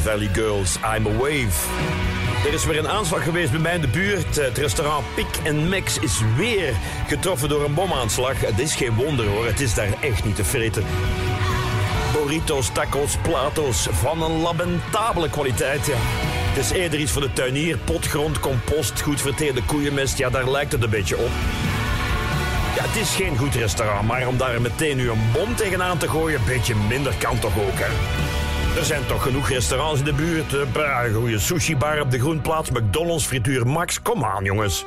Valley 0.00 0.28
Girls, 0.32 0.76
I'm 0.76 1.06
a 1.06 1.10
Wave. 1.10 1.68
Er 2.46 2.52
is 2.52 2.64
weer 2.64 2.78
een 2.78 2.88
aanslag 2.88 3.24
geweest 3.24 3.50
bij 3.50 3.60
mij 3.60 3.74
in 3.74 3.80
de 3.80 3.88
buurt. 3.88 4.36
Het 4.36 4.58
restaurant 4.58 5.04
Pik 5.14 5.52
Max 5.68 5.98
is 5.98 6.20
weer 6.36 6.74
getroffen 7.08 7.48
door 7.48 7.64
een 7.64 7.74
bomaanslag. 7.74 8.40
Het 8.40 8.58
is 8.58 8.74
geen 8.74 8.94
wonder 8.94 9.26
hoor, 9.26 9.46
het 9.46 9.60
is 9.60 9.74
daar 9.74 9.88
echt 10.00 10.24
niet 10.24 10.36
te 10.36 10.44
vreten. 10.44 10.84
Burritos, 12.12 12.70
tacos, 12.72 13.16
plato's 13.22 13.88
van 13.90 14.22
een 14.22 14.40
lamentabele 14.40 15.30
kwaliteit. 15.30 15.86
Het 15.86 16.64
is 16.64 16.70
eerder 16.70 16.98
iets 16.98 17.12
voor 17.12 17.22
de 17.22 17.32
tuinier. 17.32 17.78
Potgrond, 17.78 18.40
compost, 18.40 19.00
goed 19.00 19.20
verteerde 19.20 19.62
koeienmest. 19.62 20.18
Ja, 20.18 20.30
daar 20.30 20.50
lijkt 20.50 20.72
het 20.72 20.82
een 20.82 20.90
beetje 20.90 21.16
op. 21.18 21.30
Ja, 22.76 22.82
het 22.82 22.96
is 22.96 23.14
geen 23.14 23.38
goed 23.38 23.54
restaurant, 23.54 24.06
maar 24.06 24.26
om 24.26 24.36
daar 24.36 24.60
meteen 24.60 24.96
nu 24.96 25.10
een 25.10 25.30
bom 25.32 25.56
tegenaan 25.56 25.98
te 25.98 26.08
gooien, 26.08 26.38
een 26.38 26.46
beetje 26.46 26.74
minder 26.88 27.14
kan 27.18 27.38
toch 27.38 27.58
ook, 27.58 27.78
hè? 27.78 28.33
Er 28.76 28.84
zijn 28.84 29.06
toch 29.06 29.22
genoeg 29.22 29.48
restaurants 29.48 29.98
in 29.98 30.04
de 30.04 30.12
buurt. 30.12 30.52
Een 30.52 31.14
goede 31.14 31.38
sushi-bar 31.38 32.00
op 32.00 32.10
de 32.10 32.18
Groenplaats, 32.18 32.70
McDonald's, 32.70 33.24
frituur 33.24 33.66
Max. 33.66 34.02
Kom 34.02 34.24
aan, 34.24 34.44
jongens. 34.44 34.84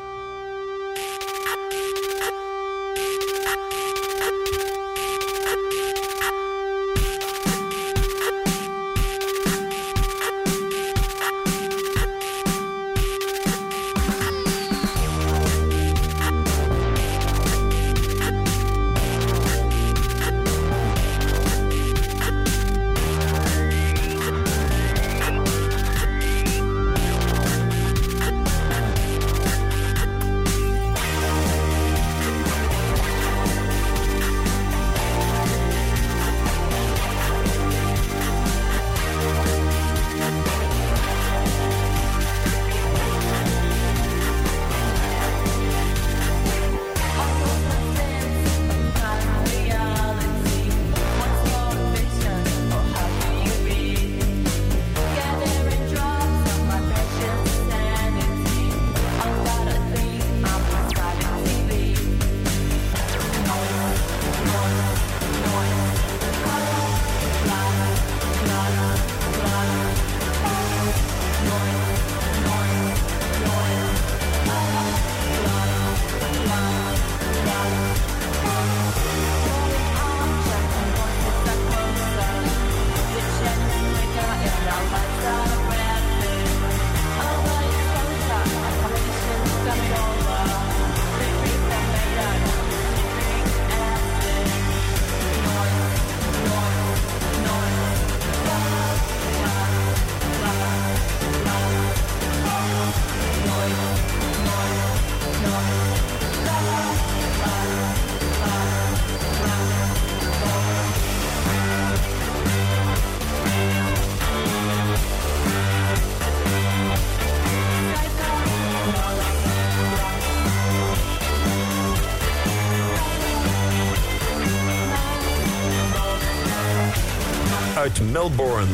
Melbourne. 128.28 128.68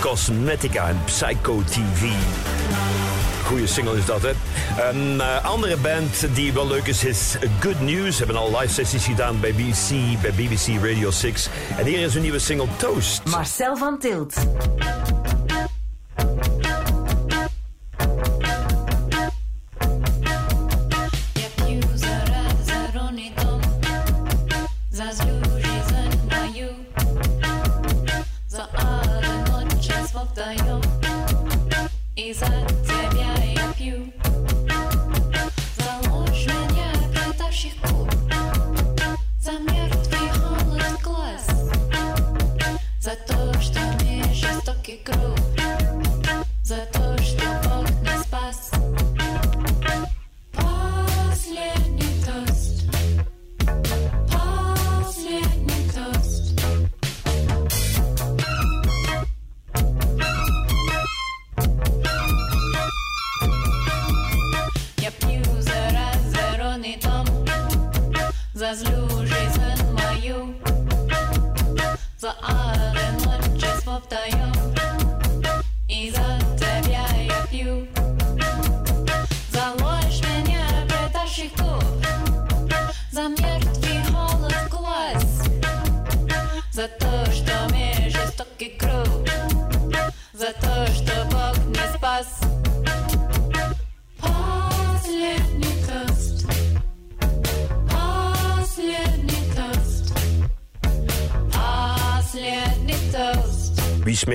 Cosmetica 0.00 0.88
en 0.88 1.00
Psycho 1.04 1.62
TV. 1.64 2.12
Goeie 3.44 3.66
single 3.66 3.96
is 3.96 4.04
dat, 4.04 4.22
hè? 4.22 4.32
Een 4.90 5.14
uh, 5.14 5.44
andere 5.44 5.76
band 5.76 6.34
die 6.34 6.52
wel 6.52 6.66
leuk 6.66 6.86
is, 6.86 7.04
is 7.04 7.36
Good 7.60 7.80
News. 7.80 8.18
Hebben 8.18 8.36
al 8.36 8.58
live 8.58 8.72
sessies 8.72 9.04
gedaan 9.04 9.40
bij 9.40 9.52
BBC, 9.52 10.20
bij 10.22 10.32
BBC 10.32 10.84
Radio 10.84 11.10
6. 11.10 11.48
En 11.76 11.86
hier 11.86 11.98
is 11.98 12.14
een 12.14 12.22
nieuwe 12.22 12.38
single, 12.38 12.66
Toast. 12.76 13.24
Marcel 13.24 13.76
van 13.76 13.98
Tilt. 13.98 14.34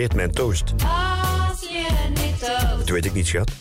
Smeert 0.07 0.15
mijn 0.15 0.31
toast? 0.31 0.73
Dat 2.77 2.89
weet 2.89 3.05
ik 3.05 3.13
niet, 3.13 3.27
schat. 3.27 3.51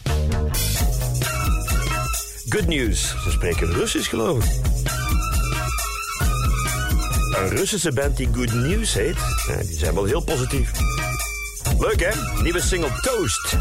Good 2.49 2.67
news. 2.67 3.15
Ze 3.25 3.31
spreken 3.31 3.73
Russisch, 3.73 4.09
geloof 4.09 4.45
ik. 4.45 4.51
Een 7.37 7.49
Russische 7.49 7.93
band 7.93 8.17
die 8.17 8.29
Good 8.33 8.53
News 8.53 8.95
heet. 8.95 9.17
Ja, 9.47 9.57
die 9.57 9.79
zijn 9.79 9.95
wel 9.95 10.05
heel 10.05 10.25
positief. 10.25 10.71
Leuk, 11.79 12.01
hè? 12.01 12.43
Nieuwe 12.43 12.61
single 12.61 12.91
Toast. 13.03 13.57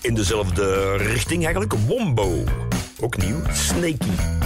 In 0.00 0.14
dezelfde 0.14 0.96
richting 0.96 1.44
eigenlijk. 1.44 1.72
Wombo. 1.86 2.44
Ook 3.00 3.16
nieuw. 3.16 3.40
Snaky. 3.52 4.39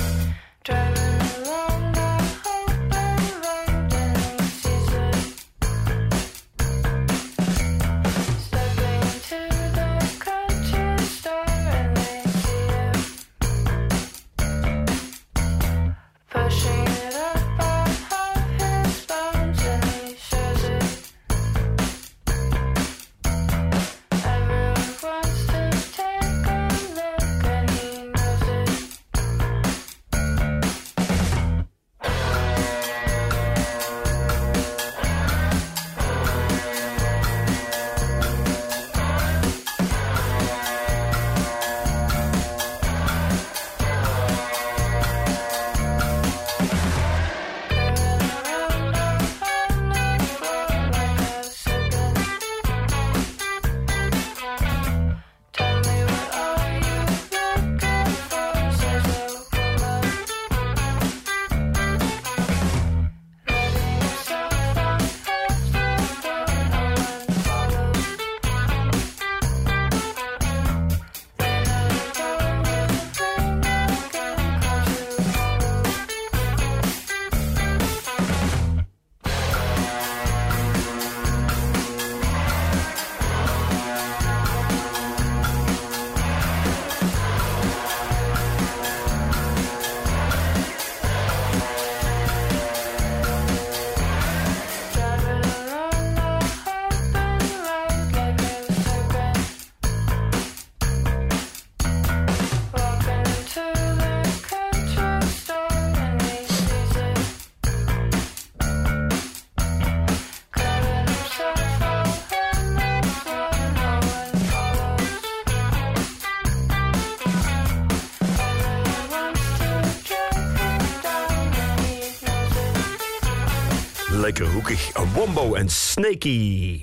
Wombo 125.15 125.55
en 125.55 125.69
Snaky. 125.69 126.83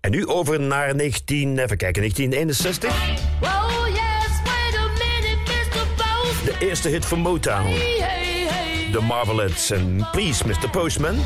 En 0.00 0.10
nu 0.10 0.26
over 0.26 0.60
naar 0.60 0.94
19, 0.94 1.58
even 1.58 1.76
kijken, 1.76 2.02
1961. 2.02 2.94
Oh 3.42 3.86
yes, 3.86 4.40
wait 4.44 4.76
a 4.76 4.88
minute, 4.88 5.38
Mr. 5.46 6.44
De 6.44 6.66
eerste 6.66 6.88
hit 6.88 7.06
van 7.06 7.18
Motown. 7.18 7.66
Hey, 7.66 7.96
hey, 7.98 8.46
hey. 8.48 8.90
The 8.92 9.00
Marvelettes 9.00 9.70
en 9.70 10.08
Please 10.12 10.46
Mr. 10.46 10.70
Postman. 10.70 11.16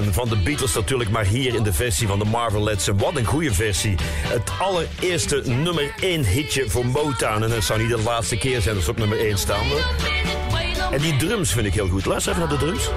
Van 0.00 0.28
de 0.28 0.36
Beatles 0.36 0.74
natuurlijk, 0.74 1.10
maar 1.10 1.24
hier 1.24 1.54
in 1.54 1.62
de 1.62 1.72
versie 1.72 2.06
van 2.06 2.18
de 2.18 2.24
Marvelettes. 2.24 2.88
En 2.88 2.98
wat 2.98 3.16
een 3.16 3.24
goede 3.24 3.54
versie. 3.54 3.94
Het 4.26 4.50
allereerste 4.58 5.42
nummer 5.44 5.94
1 6.00 6.24
hitje 6.24 6.70
voor 6.70 6.86
Motown. 6.86 7.42
En 7.42 7.50
het 7.50 7.64
zou 7.64 7.80
niet 7.80 7.88
de 7.88 8.02
laatste 8.02 8.36
keer 8.36 8.60
zijn 8.60 8.74
dat 8.74 8.84
ze 8.84 8.90
op 8.90 8.98
nummer 8.98 9.18
1 9.18 9.38
staan. 9.38 9.66
En 10.90 11.00
die 11.00 11.16
drums 11.16 11.52
vind 11.52 11.66
ik 11.66 11.74
heel 11.74 11.88
goed. 11.88 12.04
Luister 12.04 12.32
even 12.32 12.48
naar 12.48 12.58
de 12.58 12.64
drums. 12.64 12.88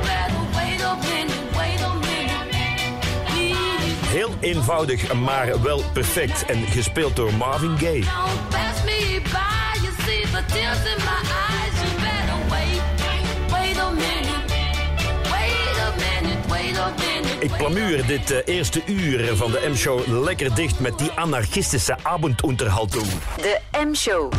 Heel 4.06 4.36
eenvoudig, 4.40 5.14
maar 5.14 5.62
wel 5.62 5.84
perfect. 5.94 6.46
En 6.46 6.68
gespeeld 6.68 7.16
door 7.16 7.34
Marvin 7.34 7.78
Gaye. 7.78 8.04
Ik 17.46 17.58
plamuur 17.58 18.06
dit 18.06 18.32
eh, 18.32 18.56
eerste 18.56 18.82
uur 18.86 19.36
van 19.36 19.52
de 19.52 19.68
M-show 19.72 20.24
lekker 20.24 20.56
dicht 20.56 20.80
met 20.80 20.98
die 20.98 21.12
anarchistische 21.12 21.98
avondunterhaltung. 22.04 23.06
De 23.36 23.60
M-show. 23.72 24.32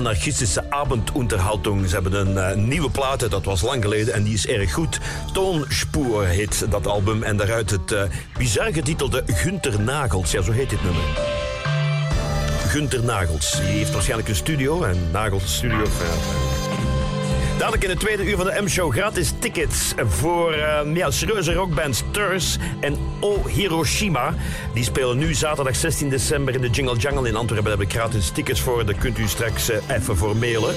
Anarchistische 0.00 0.70
avondunterhaltung. 0.70 1.88
Ze 1.88 1.94
hebben 1.94 2.12
een 2.12 2.38
eh, 2.38 2.56
nieuwe 2.56 2.90
plaat, 2.90 3.30
dat 3.30 3.44
was 3.44 3.62
lang 3.62 3.82
geleden 3.82 4.14
en 4.14 4.22
die 4.22 4.34
is 4.34 4.46
erg 4.46 4.72
goed. 4.72 4.98
Toonspoor 5.32 6.24
heet 6.24 6.70
dat 6.70 6.86
album 6.86 7.22
en 7.22 7.36
daaruit 7.36 7.70
het 7.70 7.92
eh, 7.92 8.02
bizar 8.38 8.72
getitelde 8.72 9.22
Gunter 9.26 9.80
Nagels. 9.80 10.30
Ja, 10.30 10.42
zo 10.42 10.52
heet 10.52 10.70
dit 10.70 10.82
nummer. 10.82 11.02
Gunter 12.66 13.04
Nagels. 13.04 13.50
Die 13.50 13.62
heeft 13.64 13.92
waarschijnlijk 13.92 14.28
een 14.28 14.36
studio 14.36 14.82
en 14.82 15.10
Nagels 15.12 15.54
studio. 15.54 15.84
Dadelijk 17.58 17.84
in 17.84 17.90
het 17.90 18.00
tweede 18.00 18.24
uur 18.24 18.36
van 18.36 18.46
de 18.46 18.60
M-show 18.62 18.92
gratis 18.92 19.32
tickets 19.38 19.92
voor 20.08 20.54
uh, 20.54 20.80
ja, 20.94 21.10
serieuze 21.10 21.52
rockbands 21.52 22.02
Turs 22.10 22.56
en 22.80 22.96
O 23.20 23.46
Hiroshima. 23.46 24.34
Die 24.74 24.84
spelen 24.84 25.18
nu 25.18 25.34
zaterdag 25.34 25.76
16 25.76 26.08
december 26.08 26.54
in 26.54 26.60
de 26.60 26.70
Jingle 26.70 26.96
Jungle 26.96 27.28
in 27.28 27.36
Antwerpen. 27.36 27.70
Daar 27.70 27.78
heb 27.78 27.88
ik 27.88 27.92
gratis 27.92 28.30
tickets 28.30 28.60
voor. 28.60 28.86
Daar 28.86 28.94
kunt 28.94 29.18
u 29.18 29.28
straks 29.28 29.70
eh, 29.70 29.96
even 29.96 30.16
voor 30.16 30.36
mailen. 30.36 30.74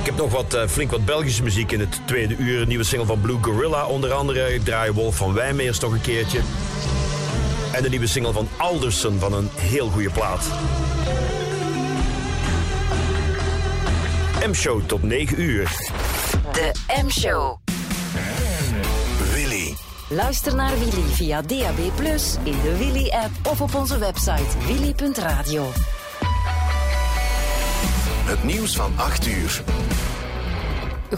Ik 0.00 0.08
heb 0.08 0.16
nog 0.16 0.32
wat, 0.32 0.54
eh, 0.54 0.66
flink 0.66 0.90
wat 0.90 1.04
Belgische 1.04 1.42
muziek 1.42 1.72
in 1.72 1.80
het 1.80 2.00
tweede 2.06 2.36
uur. 2.36 2.66
Nieuwe 2.66 2.84
single 2.84 3.06
van 3.06 3.20
Blue 3.20 3.38
Gorilla 3.40 3.86
onder 3.86 4.12
andere. 4.12 4.54
Ik 4.54 4.64
draai 4.64 4.92
Wolf 4.92 5.16
van 5.16 5.34
Wijmeers 5.34 5.80
nog 5.80 5.92
een 5.92 6.00
keertje. 6.00 6.40
En 7.72 7.82
de 7.82 7.88
nieuwe 7.88 8.06
single 8.06 8.32
van 8.32 8.48
Alderson 8.56 9.18
van 9.18 9.32
een 9.32 9.48
heel 9.56 9.88
goede 9.88 10.10
plaat. 10.10 10.46
M-show 14.46 14.80
tot 14.86 15.02
9 15.02 15.40
uur. 15.40 15.70
De 16.52 16.72
M-show. 17.02 17.61
Luister 20.14 20.54
naar 20.54 20.78
Willy 20.78 21.02
via 21.02 21.42
DAB+, 21.42 21.78
in 22.42 22.60
de 22.62 22.76
Willy-app 22.78 23.30
of 23.42 23.60
op 23.60 23.74
onze 23.74 23.98
website 23.98 24.58
willy.radio. 24.66 25.66
Het 28.24 28.44
nieuws 28.44 28.76
van 28.76 28.92
8 28.96 29.26
uur. 29.26 29.62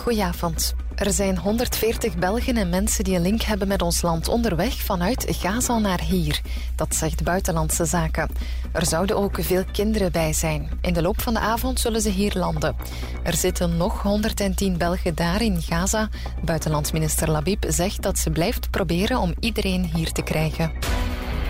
Goedenavond. 0.01 0.75
Er 0.95 1.13
zijn 1.13 1.39
140 1.39 2.17
Belgen 2.17 2.57
en 2.57 2.69
mensen 2.69 3.05
die 3.05 3.17
een 3.17 3.23
link 3.23 3.43
hebben 3.43 3.69
met 3.69 3.83
ons 3.83 4.03
land 4.03 4.29
onderweg 4.29 4.75
vanuit 4.75 5.27
Gaza 5.29 5.79
naar 5.79 6.01
hier. 6.01 6.41
Dat 6.77 6.95
zegt 6.95 7.23
Buitenlandse 7.23 7.85
Zaken. 7.85 8.29
Er 8.73 8.87
zouden 8.87 9.17
ook 9.17 9.37
veel 9.41 9.65
kinderen 9.73 10.13
bij 10.13 10.33
zijn. 10.33 10.71
In 10.81 10.93
de 10.93 11.03
loop 11.03 11.21
van 11.21 11.35
de 11.35 11.41
avond 11.41 11.81
zullen 11.81 12.01
ze 12.01 12.09
hier 12.09 12.33
landen. 12.35 12.77
Er 13.23 13.35
zitten 13.35 13.77
nog 13.77 14.03
110 14.03 14.77
Belgen 14.79 15.15
daar 15.15 15.43
in 15.43 15.63
Gaza. 15.63 16.09
Buitenlandsminister 16.45 17.31
Labib 17.31 17.65
zegt 17.69 18.03
dat 18.03 18.19
ze 18.19 18.31
blijft 18.31 18.71
proberen 18.71 19.19
om 19.19 19.35
iedereen 19.41 19.91
hier 19.95 20.13
te 20.13 20.23
krijgen. 20.23 20.73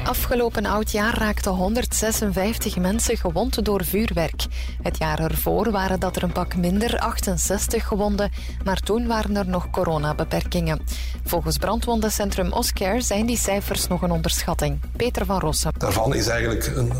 Afgelopen 0.04 0.66
oud 0.66 0.90
jaar 0.90 1.18
raakten 1.18 1.52
156 1.52 2.76
mensen 2.78 3.16
gewond 3.16 3.64
door 3.64 3.84
vuurwerk. 3.84 4.46
Het 4.82 4.98
jaar 4.98 5.18
ervoor 5.18 5.70
waren 5.70 6.00
dat 6.00 6.16
er 6.16 6.22
een 6.22 6.32
pak 6.32 6.56
minder, 6.56 6.98
68 6.98 7.86
gewonden, 7.86 8.30
maar 8.64 8.80
toen 8.80 9.06
waren 9.06 9.36
er 9.36 9.48
nog 9.48 9.70
coronabeperkingen. 9.70 10.80
Volgens 11.24 11.56
brandwondencentrum 11.56 12.52
Oscare 12.52 13.00
zijn 13.00 13.26
die 13.26 13.38
cijfers 13.38 13.86
nog 13.86 14.02
een 14.02 14.10
onderschatting. 14.10 14.80
Peter 14.96 15.26
van 15.26 15.40
Rossum. 15.40 15.72
Daarvan 15.78 16.14
is 16.14 16.26
eigenlijk 16.26 16.72
een 16.76 16.92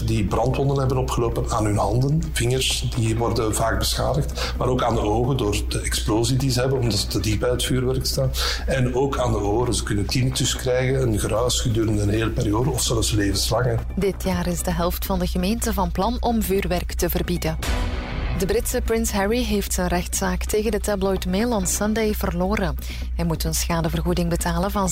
70% 0.00 0.04
die 0.04 0.24
brandwonden 0.24 0.78
hebben 0.78 0.96
opgelopen 0.96 1.50
aan 1.50 1.64
hun 1.64 1.78
handen, 1.78 2.22
vingers, 2.32 2.90
die 2.96 3.16
worden 3.16 3.54
vaak 3.54 3.78
beschadigd, 3.78 4.54
maar 4.58 4.68
ook 4.68 4.82
aan 4.82 4.94
de 4.94 5.00
ogen 5.00 5.36
door 5.36 5.56
de 5.68 5.80
explosie 5.80 6.36
die 6.36 6.50
ze 6.50 6.60
hebben, 6.60 6.78
omdat 6.78 6.98
ze 6.98 7.06
te 7.06 7.20
diep 7.20 7.40
bij 7.40 7.50
het 7.50 7.64
vuurwerk 7.64 8.06
staan. 8.06 8.30
En 8.66 8.94
ook 8.94 9.18
aan 9.18 9.32
de 9.32 9.38
oren. 9.38 9.74
Ze 9.74 9.82
kunnen 9.82 10.06
tinnitus 10.06 10.56
krijgen, 10.56 11.02
een 11.02 11.18
geruis 11.18 11.60
gedurende 11.60 12.02
een 12.04 12.14
hele 12.14 12.30
periode 12.30 12.70
of 12.70 12.82
zelfs 12.82 13.10
levenslang. 13.10 13.64
hè. 13.66 13.74
Dit 13.96 14.22
jaar 14.24 14.46
is 14.46 14.62
de 14.62 14.70
helft 14.70 15.06
van 15.06 15.18
de 15.18 15.26
gemeente 15.26 15.72
van 15.72 15.92
plan 15.92 16.16
om 16.20 16.42
vuurwerk 16.42 16.92
te 16.92 17.10
verbieden. 17.10 17.58
De 18.38 18.46
Britse 18.46 18.80
prins 18.80 19.12
Harry 19.12 19.42
heeft 19.42 19.72
zijn 19.72 19.88
rechtszaak 19.88 20.44
tegen 20.44 20.70
de 20.70 20.80
tabloid 20.80 21.26
Mail 21.26 21.52
on 21.52 21.66
Sunday 21.66 22.14
verloren. 22.14 22.76
Hij 23.16 23.24
moet 23.24 23.44
een 23.44 23.54
schadevergoeding 23.54 24.28
betalen 24.28 24.70
van 24.70 24.90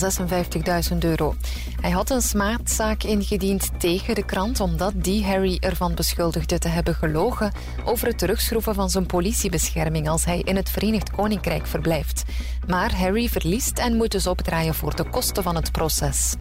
56.000 0.92 0.98
euro. 0.98 1.34
Hij 1.80 1.90
had 1.90 2.10
een 2.10 2.22
smaadzaak 2.22 3.02
ingediend 3.02 3.70
tegen 3.78 4.14
de 4.14 4.24
krant 4.24 4.60
omdat 4.60 4.92
die 4.96 5.24
Harry 5.24 5.56
ervan 5.60 5.94
beschuldigde 5.94 6.58
te 6.58 6.68
hebben 6.68 6.94
gelogen 6.94 7.52
over 7.84 8.06
het 8.06 8.18
terugschroeven 8.18 8.74
van 8.74 8.90
zijn 8.90 9.06
politiebescherming 9.06 10.08
als 10.08 10.24
hij 10.24 10.40
in 10.40 10.56
het 10.56 10.70
Verenigd 10.70 11.10
Koninkrijk 11.10 11.66
verblijft. 11.66 12.22
Maar 12.66 12.96
Harry 12.96 13.28
verliest 13.28 13.78
en 13.78 13.96
moet 13.96 14.10
dus 14.10 14.26
opdraaien 14.26 14.74
voor 14.74 14.96
de 14.96 15.04
kosten 15.04 15.42
van 15.42 15.56
het 15.56 15.72
proces. 15.72 16.34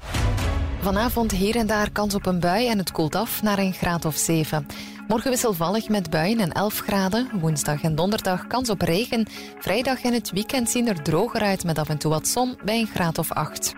Vanavond 0.82 1.32
hier 1.32 1.56
en 1.56 1.68
daar 1.68 1.92
kans 1.92 2.16
op 2.16 2.26
een 2.26 2.40
bui 2.40 2.68
en 2.68 2.78
het 2.78 2.92
koelt 2.92 3.16
af 3.16 3.42
naar 3.42 3.58
een 3.58 3.74
graad 3.74 4.06
of 4.06 4.16
7. 4.16 4.68
Morgen 5.12 5.30
wisselvallig 5.30 5.90
met 5.90 6.10
buien 6.10 6.40
en 6.40 6.52
11 6.52 6.80
graden. 6.80 7.30
Woensdag 7.40 7.82
en 7.82 7.96
donderdag 7.96 8.48
kans 8.48 8.70
op 8.70 8.82
regen. 8.82 9.28
Vrijdag 9.60 10.02
en 10.02 10.14
het 10.14 10.32
weekend 10.32 10.70
zien 10.70 10.88
er 10.88 11.02
droger 11.02 11.42
uit 11.42 11.64
met 11.64 11.78
af 11.78 11.90
en 11.90 11.98
toe 11.98 12.12
wat 12.12 12.28
zon 12.28 12.58
bij 12.64 12.80
een 12.80 12.88
graad 12.88 13.18
of 13.18 13.32
8. 13.32 13.74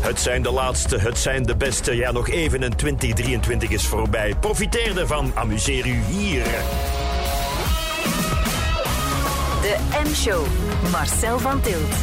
Het 0.00 0.20
zijn 0.20 0.42
de 0.42 0.50
laatste, 0.50 0.98
het 0.98 1.18
zijn 1.18 1.42
de 1.42 1.56
beste. 1.56 1.96
Ja, 1.96 2.10
nog 2.10 2.28
even 2.28 2.62
en 2.62 2.76
2023 2.76 3.70
is 3.70 3.86
voorbij. 3.86 4.34
Profiteer 4.40 4.98
ervan, 4.98 5.32
amuseer 5.34 5.86
u 5.86 6.00
hier. 6.08 6.44
De 9.62 9.76
M-show. 10.04 10.46
Marcel 10.90 11.38
van 11.38 11.60
Tilt. 11.60 11.94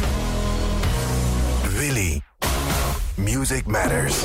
Willy. 1.78 2.20
Music 3.14 3.66
Matters. 3.66 4.20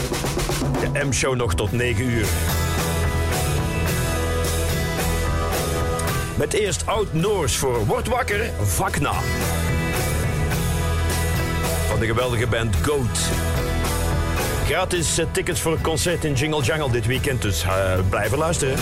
De 0.80 1.06
M-show 1.06 1.36
nog 1.36 1.56
tot 1.56 1.72
9 1.72 2.06
uur. 2.06 2.28
Met 6.38 6.54
eerst 6.54 6.86
Oud-Noors 6.86 7.56
voor 7.56 7.86
Word 7.86 8.08
Wakker, 8.08 8.50
Vakna. 8.62 9.14
Van 11.88 12.00
de 12.00 12.06
geweldige 12.06 12.48
band 12.48 12.76
Goat. 12.76 13.20
Gratis 14.66 15.18
eh, 15.18 15.26
tickets 15.32 15.62
voor 15.62 15.72
het 15.72 15.82
concert 15.82 16.24
in 16.24 16.34
Jingle 16.34 16.64
Jangle 16.64 16.92
dit 16.92 17.06
weekend, 17.06 17.42
dus 17.42 17.64
eh, 17.64 18.00
blijven 18.10 18.38
luisteren. 18.38 18.78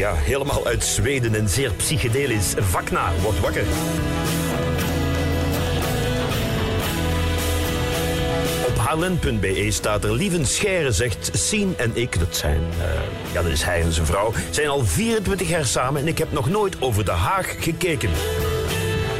Ja, 0.00 0.14
helemaal 0.14 0.66
uit 0.66 0.84
Zweden 0.84 1.34
en 1.34 1.48
zeer 1.48 1.72
psychedelisch. 1.72 2.54
Vakna, 2.58 3.12
wordt 3.22 3.40
wakker. 3.40 3.64
Op 8.66 8.76
hln.be 8.76 9.66
staat 9.70 10.04
er 10.04 10.12
Lieven 10.12 10.46
Scheire 10.46 10.92
zegt 10.92 11.30
Sien 11.32 11.74
en 11.76 11.90
ik, 11.94 12.18
dat 12.18 12.36
zijn, 12.36 12.60
eh, 12.78 12.86
ja 13.32 13.42
dat 13.42 13.52
is 13.52 13.62
hij 13.62 13.80
en 13.80 13.92
zijn 13.92 14.06
vrouw, 14.06 14.32
zijn 14.50 14.68
al 14.68 14.84
24 14.84 15.48
jaar 15.48 15.64
samen 15.64 16.00
en 16.00 16.08
ik 16.08 16.18
heb 16.18 16.32
nog 16.32 16.48
nooit 16.48 16.82
over 16.82 17.04
de 17.04 17.10
Haag 17.10 17.54
gekeken. 17.58 18.10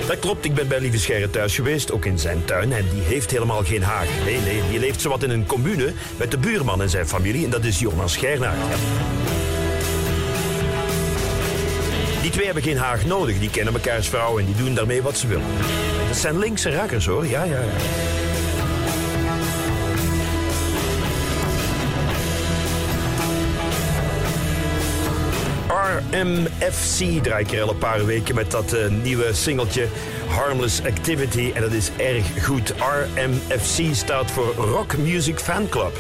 Dat 0.07 0.19
klopt, 0.19 0.45
ik 0.45 0.55
ben 0.55 0.69
bij 0.69 0.81
Lieve 0.81 0.99
Scheire 0.99 1.31
thuis 1.31 1.55
geweest, 1.55 1.93
ook 1.93 2.05
in 2.05 2.19
zijn 2.19 2.45
tuin. 2.45 2.73
En 2.73 2.85
die 2.93 3.03
heeft 3.03 3.31
helemaal 3.31 3.65
geen 3.65 3.83
haag. 3.83 4.07
Nee, 4.25 4.41
nee, 4.41 4.63
die 4.71 4.79
leeft 4.79 5.01
zowat 5.01 5.23
in 5.23 5.31
een 5.31 5.47
commune 5.47 5.93
met 6.17 6.31
de 6.31 6.39
buurman 6.39 6.83
en 6.83 6.91
zijn 6.91 7.09
familie. 7.09 7.45
En 7.45 7.51
dat 7.51 7.65
is 7.65 7.79
Jonas 7.79 8.13
Scheirnaert. 8.13 8.57
Ja. 8.57 9.30
Die 12.31 12.39
twee 12.39 12.53
hebben 12.53 12.71
geen 12.71 12.83
haag 12.83 13.07
nodig. 13.07 13.39
Die 13.39 13.51
kennen 13.51 13.73
mekaars 13.73 14.09
vrouw 14.09 14.39
en 14.39 14.45
die 14.45 14.55
doen 14.55 14.75
daarmee 14.75 15.03
wat 15.03 15.19
ze 15.19 15.27
willen. 15.27 15.47
Dat 16.09 16.17
zijn 16.17 16.39
linkse 16.39 16.71
rakkers 16.71 17.07
hoor, 17.07 17.27
ja, 17.27 17.45
ja. 17.45 17.61
RMFC 25.69 27.23
draai 27.23 27.45
ik 27.45 27.53
er 27.53 27.63
al 27.63 27.69
een 27.69 27.79
paar 27.79 28.07
weken 28.07 28.35
met 28.35 28.51
dat 28.51 28.73
eh, 28.73 28.89
nieuwe 28.89 29.33
singeltje 29.33 29.89
Harmless 30.29 30.85
Activity. 30.85 31.51
En 31.55 31.63
dat 31.63 31.73
is 31.73 31.91
erg 31.97 32.45
goed. 32.45 32.75
RMFC 32.79 33.95
staat 33.95 34.31
voor 34.31 34.55
Rock 34.55 34.97
Music 34.97 35.39
Fan 35.39 35.69
Club. 35.69 35.93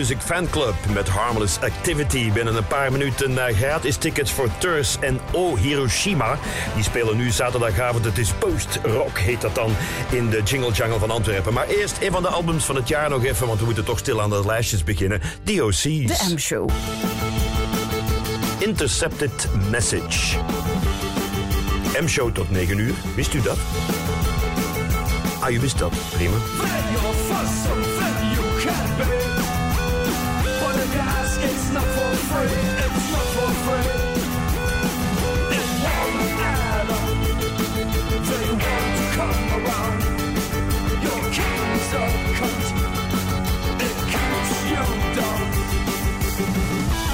Music 0.00 0.20
Fan 0.20 0.50
Club 0.50 0.74
met 0.92 1.08
Harmless 1.08 1.58
Activity. 1.58 2.32
Binnen 2.32 2.56
een 2.56 2.66
paar 2.66 2.92
minuten 2.92 3.46
eh, 3.46 3.56
gratis 3.56 3.96
tickets 3.96 4.32
voor 4.32 4.48
Turs 4.58 4.96
en 5.00 5.20
O 5.32 5.56
Hiroshima. 5.56 6.38
Die 6.74 6.82
spelen 6.82 7.16
nu 7.16 7.30
zaterdagavond. 7.30 8.04
Het 8.04 8.18
is 8.18 8.32
post-rock, 8.32 9.18
heet 9.18 9.40
dat 9.40 9.54
dan, 9.54 9.76
in 10.10 10.30
de 10.30 10.42
Jingle 10.42 10.72
Jungle 10.72 10.98
van 10.98 11.10
Antwerpen. 11.10 11.52
Maar 11.52 11.66
eerst 11.66 11.96
een 12.00 12.12
van 12.12 12.22
de 12.22 12.28
albums 12.28 12.64
van 12.64 12.76
het 12.76 12.88
jaar 12.88 13.08
nog 13.10 13.24
even, 13.24 13.46
want 13.46 13.58
we 13.58 13.64
moeten 13.64 13.84
toch 13.84 13.98
stil 13.98 14.22
aan 14.22 14.30
de 14.30 14.46
lijstjes 14.46 14.84
beginnen. 14.84 15.20
DOC's. 15.42 15.82
De 15.82 16.32
M-show. 16.34 16.70
Intercepted 18.58 19.48
Message. 19.70 20.36
M-show 22.00 22.32
tot 22.32 22.50
9 22.50 22.78
uur. 22.78 22.94
Wist 23.14 23.34
u 23.34 23.40
dat? 23.42 23.58
Ah, 25.40 25.52
u 25.52 25.60
wist 25.60 25.78
dat. 25.78 25.92
Prima. 26.10 26.36
It's 31.42 31.72
not 31.72 31.84
for 31.84 32.12
free. 32.28 32.56
It's 32.84 33.12
not 33.12 33.26
for 33.34 33.50
free. 33.64 33.90
It 35.56 35.66
won't 35.84 36.40
add 36.40 36.90
up. 36.96 37.08
They 38.28 38.46
want 38.62 38.92
to 38.98 39.04
come 39.16 39.48
around. 39.58 40.00
Your 41.06 41.22
king's 41.36 41.92
a 41.94 42.04
cunt. 42.38 42.66
It 43.86 43.96
keeps 44.12 44.54
you 44.70 44.84
down. 45.16 45.46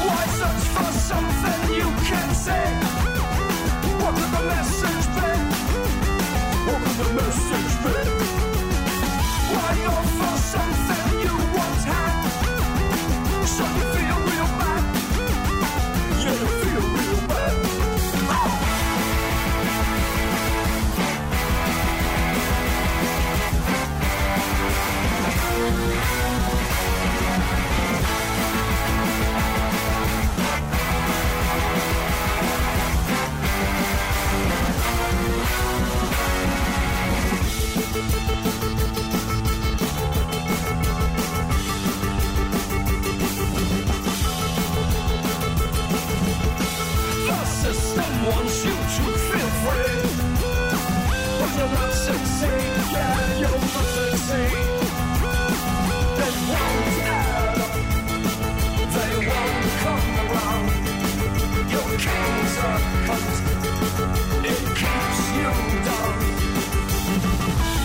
Why 0.06 0.22
search 0.38 0.66
for 0.74 0.92
something 1.10 1.74
you 1.74 1.88
can't 2.08 2.36
say? 2.36 2.85
Wants 48.28 48.64
you 48.64 48.72
to 48.72 49.04
feel 49.28 49.50
free. 49.62 50.02
But 51.38 51.50
you'll 51.56 51.74
not 51.78 51.92
succeed, 51.92 52.74
yeah, 52.92 53.40
you'll 53.40 53.60
not 53.74 53.86
succeed. 53.96 54.50
They 56.18 56.32
won't 56.50 56.96
add 57.06 57.58
up, 57.66 57.74
they 58.96 59.12
won't 59.28 59.66
come 59.82 60.10
around. 60.24 60.66
Your 61.74 61.88
king's 62.04 62.56
it 64.50 64.62
keeps 64.80 65.20
you 65.38 65.52
down. 65.86 66.16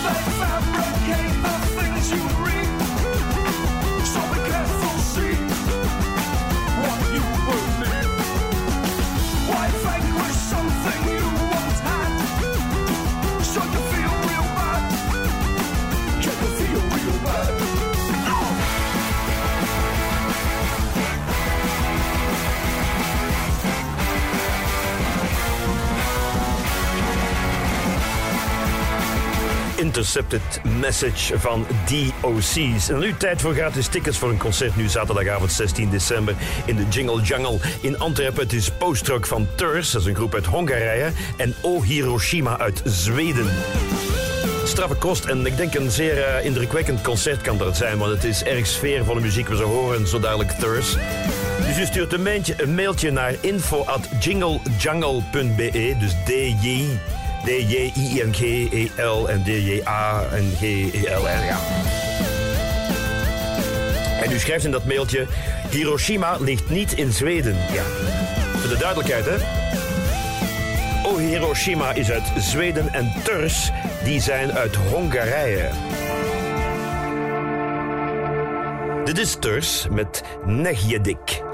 They 0.04 0.20
fabricate 0.38 1.36
the 1.46 1.56
things 1.76 2.06
you 2.12 2.22
read, 2.44 2.51
Intercepted 29.82 30.60
Message 30.80 31.38
van 31.38 31.66
DOC's. 31.86 32.88
En 32.88 32.98
nu 32.98 33.16
tijd 33.16 33.40
voor 33.40 33.54
gratis 33.54 33.86
tickets 33.86 34.18
voor 34.18 34.30
een 34.30 34.38
concert 34.38 34.76
nu 34.76 34.88
zaterdagavond 34.88 35.52
16 35.52 35.90
december 35.90 36.34
in 36.64 36.76
de 36.76 36.84
Jingle 36.88 37.22
Jungle 37.22 37.58
in 37.80 37.98
Antwerpen. 37.98 38.42
Het 38.42 38.52
is 38.52 38.70
Post-Rock 38.70 39.26
van 39.26 39.48
Turs, 39.54 39.90
dat 39.90 40.00
is 40.00 40.06
een 40.06 40.14
groep 40.14 40.34
uit 40.34 40.46
Hongarije, 40.46 41.12
en 41.36 41.54
O 41.60 41.82
Hiroshima 41.82 42.58
uit 42.58 42.82
Zweden. 42.84 43.46
Straffe 44.64 44.94
kost 44.94 45.24
en 45.24 45.46
ik 45.46 45.56
denk 45.56 45.74
een 45.74 45.90
zeer 45.90 46.22
eh, 46.22 46.44
indrukwekkend 46.44 47.00
concert 47.00 47.40
kan 47.40 47.58
dat 47.58 47.76
zijn, 47.76 47.98
want 47.98 48.12
het 48.12 48.24
is 48.24 48.42
erg 48.42 48.66
sfeervolle 48.66 49.20
muziek. 49.20 49.48
We 49.48 49.56
zo 49.56 49.64
horen 49.64 50.08
zo 50.08 50.20
dadelijk 50.20 50.50
Thurs. 50.50 50.96
Dus 51.66 51.78
u 51.78 51.84
stuurt 51.84 52.12
een 52.12 52.22
mailtje, 52.22 52.54
een 52.62 52.74
mailtje 52.74 53.10
naar 53.10 53.34
info.jinglejungle.be, 53.40 55.96
dus 55.98 56.14
DJ, 56.24 56.86
D-J-I-N-G-E-L 57.44 59.28
en 59.28 59.42
D-J-A-N-G-E-L. 59.42 61.28
en 61.28 61.44
Ja. 61.44 61.58
En 64.22 64.32
u 64.32 64.38
schrijft 64.38 64.64
in 64.64 64.70
dat 64.70 64.84
mailtje, 64.84 65.26
Hiroshima 65.70 66.36
ligt 66.40 66.70
niet 66.70 66.92
in 66.92 67.12
Zweden. 67.12 67.54
Ja, 67.72 67.82
voor 68.58 68.68
de 68.68 68.76
duidelijkheid 68.78 69.24
hè. 69.24 69.36
O 71.06 71.16
Hiroshima 71.16 71.92
is 71.92 72.10
uit 72.10 72.32
Zweden 72.38 72.92
en 72.92 73.12
Turs, 73.24 73.70
die 74.04 74.20
zijn 74.20 74.52
uit 74.52 74.76
Hongarije. 74.76 75.68
Dit 79.04 79.18
is 79.18 79.36
Turs 79.40 79.86
met 79.90 80.22
Negjedik. 80.44 81.51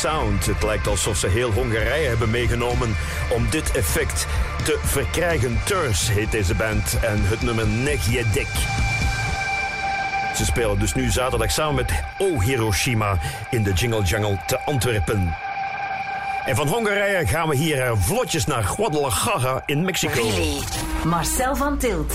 Sound. 0.00 0.46
Het 0.46 0.62
lijkt 0.62 0.86
alsof 0.86 1.16
ze 1.16 1.28
heel 1.28 1.50
Hongarije 1.50 2.08
hebben 2.08 2.30
meegenomen 2.30 2.96
om 3.28 3.46
dit 3.50 3.72
effect 3.72 4.26
te 4.64 4.78
verkrijgen. 4.84 5.60
Turs 5.64 6.10
heet 6.10 6.30
deze 6.30 6.54
band 6.54 6.98
en 7.00 7.18
het 7.22 7.42
nummer 7.42 7.66
Negjedek. 7.66 8.48
Ze 10.36 10.44
spelen 10.44 10.78
dus 10.78 10.94
nu 10.94 11.10
zaterdag 11.10 11.50
samen 11.50 11.74
met 11.74 11.92
O 12.18 12.40
Hiroshima 12.40 13.18
in 13.50 13.62
de 13.62 13.72
Jingle 13.72 14.02
Jungle 14.02 14.38
te 14.46 14.60
Antwerpen. 14.60 15.36
En 16.44 16.56
van 16.56 16.68
Hongarije 16.68 17.26
gaan 17.26 17.48
we 17.48 17.56
hier 17.56 17.80
eh, 17.80 17.92
vlotjes 17.96 18.46
naar 18.46 18.64
Guadalajara 18.64 19.62
in 19.66 19.84
Mexico. 19.84 20.28
Marcel 21.04 21.56
van 21.56 21.78
Tilt. 21.78 22.14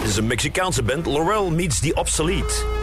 Dit 0.00 0.08
is 0.08 0.16
een 0.16 0.26
Mexicaanse 0.26 0.82
band, 0.82 1.06
Laurel 1.06 1.50
Meets 1.50 1.80
the 1.80 1.94
Obsolete. 1.94 2.75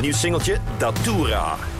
Nieuw 0.00 0.12
singeltje, 0.12 0.58
Datura. 0.78 1.77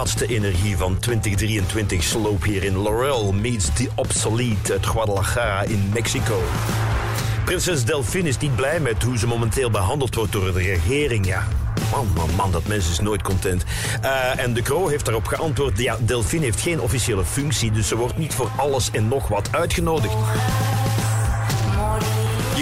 Laatste 0.00 0.26
energie 0.26 0.76
van 0.76 0.98
2023 0.98 2.02
sloop 2.02 2.42
hier 2.42 2.64
in 2.64 2.82
Laurel 2.82 3.32
meets 3.32 3.68
the 3.74 3.88
Obsolete 3.94 4.72
uit 4.72 4.86
Guadalajara 4.86 5.62
in 5.62 5.90
Mexico. 5.92 6.42
Prinses 7.44 7.84
Delphine 7.84 8.28
is 8.28 8.38
niet 8.38 8.56
blij 8.56 8.80
met 8.80 9.02
hoe 9.02 9.18
ze 9.18 9.26
momenteel 9.26 9.70
behandeld 9.70 10.14
wordt 10.14 10.32
door 10.32 10.52
de 10.52 10.58
regering. 10.58 11.26
Ja, 11.26 11.46
man, 11.90 12.08
man, 12.14 12.30
man, 12.36 12.52
dat 12.52 12.66
mens 12.66 12.90
is 12.90 13.00
nooit 13.00 13.22
content. 13.22 13.64
Eh, 14.02 14.44
en 14.44 14.52
de 14.52 14.62
Croo 14.62 14.88
heeft 14.88 15.04
daarop 15.04 15.26
geantwoord: 15.26 15.78
ja, 15.78 15.96
Delphine 16.00 16.44
heeft 16.44 16.60
geen 16.60 16.80
officiële 16.80 17.24
functie, 17.24 17.70
dus 17.70 17.88
ze 17.88 17.96
wordt 17.96 18.18
niet 18.18 18.34
voor 18.34 18.50
alles 18.56 18.90
en 18.90 19.08
nog 19.08 19.28
wat 19.28 19.48
uitgenodigd. 19.52 20.14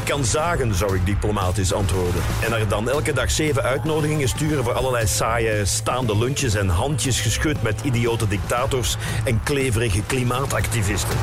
Kan 0.08 0.24
zagen, 0.24 0.74
zou 0.74 0.96
ik 0.96 1.06
diplomatisch 1.06 1.72
antwoorden. 1.72 2.22
En 2.44 2.52
er 2.52 2.68
dan 2.68 2.90
elke 2.90 3.12
dag 3.12 3.30
zeven 3.30 3.62
uitnodigingen 3.62 4.28
sturen 4.28 4.64
voor 4.64 4.72
allerlei 4.72 5.06
saaie 5.06 5.64
staande 5.64 6.18
lunches 6.18 6.54
en 6.54 6.68
handjes 6.68 7.20
geschud 7.20 7.62
met 7.62 7.80
idiote 7.82 8.28
dictators 8.28 8.96
en 9.24 9.42
kleverige 9.42 10.02
klimaatactivisten. 10.06 11.16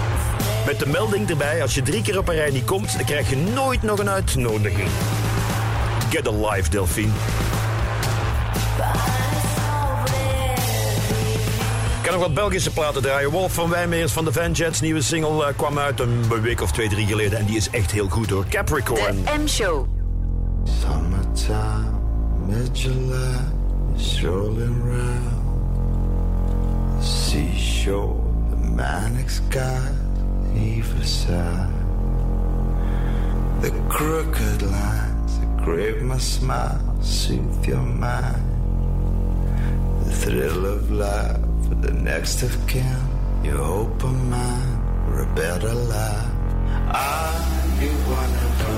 Met 0.65 0.79
de 0.79 0.87
melding 0.87 1.29
erbij, 1.29 1.61
als 1.61 1.75
je 1.75 1.81
drie 1.81 2.01
keer 2.01 2.17
op 2.17 2.27
een 2.27 2.35
rij 2.35 2.51
niet 2.51 2.65
komt, 2.65 2.97
dan 2.97 3.05
krijg 3.05 3.29
je 3.29 3.37
nooit 3.37 3.81
nog 3.81 3.99
een 3.99 4.09
uitnodiging. 4.09 4.89
Get 6.09 6.27
a 6.27 6.31
life, 6.31 6.69
Delphine. 6.69 7.11
Nog 12.15 12.23
wat 12.23 12.33
Belgische 12.33 12.71
platen 12.71 13.01
draaien. 13.01 13.29
Wolf 13.29 13.53
van 13.53 13.69
Wijmeers 13.69 14.11
van 14.11 14.25
de 14.25 14.33
Van 14.33 14.51
Jets 14.51 14.81
nieuwe 14.81 15.01
single 15.01 15.45
eh, 15.45 15.57
kwam 15.57 15.79
uit 15.79 15.99
een 15.99 16.41
week 16.41 16.61
of 16.61 16.71
twee, 16.71 16.89
drie 16.89 17.07
geleden. 17.07 17.39
En 17.39 17.45
die 17.45 17.55
is 17.55 17.69
echt 17.69 17.91
heel 17.91 18.07
goed 18.09 18.29
hoor. 18.29 18.45
Capricorn. 18.49 19.23
De 19.23 19.37
M-show. 19.43 19.85
Summertime, 20.63 21.91
mid-July, 22.47 23.37
strolling 23.95 24.83
round 24.83 25.43
the 26.99 27.05
seashore, 27.05 28.15
the 28.49 28.55
manic 28.55 29.29
sky, 29.29 29.89
either 30.55 31.05
side. 31.05 31.73
The 33.61 33.71
crooked 33.87 34.61
lines 34.61 35.39
that 35.39 35.63
grave 35.65 36.01
my 36.01 36.19
smile, 36.19 36.95
soothe 37.01 37.67
your 37.67 37.83
mind. 37.83 38.43
The 40.05 40.11
thrill 40.11 40.65
of 40.65 40.91
life 40.91 41.44
the 41.81 41.91
next 41.91 42.43
of 42.43 42.67
kin, 42.67 42.97
your 43.43 43.57
hope 43.57 44.03
of 44.03 44.13
mine, 44.29 45.05
for 45.05 45.21
a 45.21 45.35
better 45.35 45.73
life. 45.73 46.31
Are 46.93 47.81
you 47.81 47.91
one 47.91 48.33
of 48.47 48.61
us? 48.69 48.74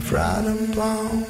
Fried 0.00 0.44
and 0.44 0.74
bound. 0.74 1.25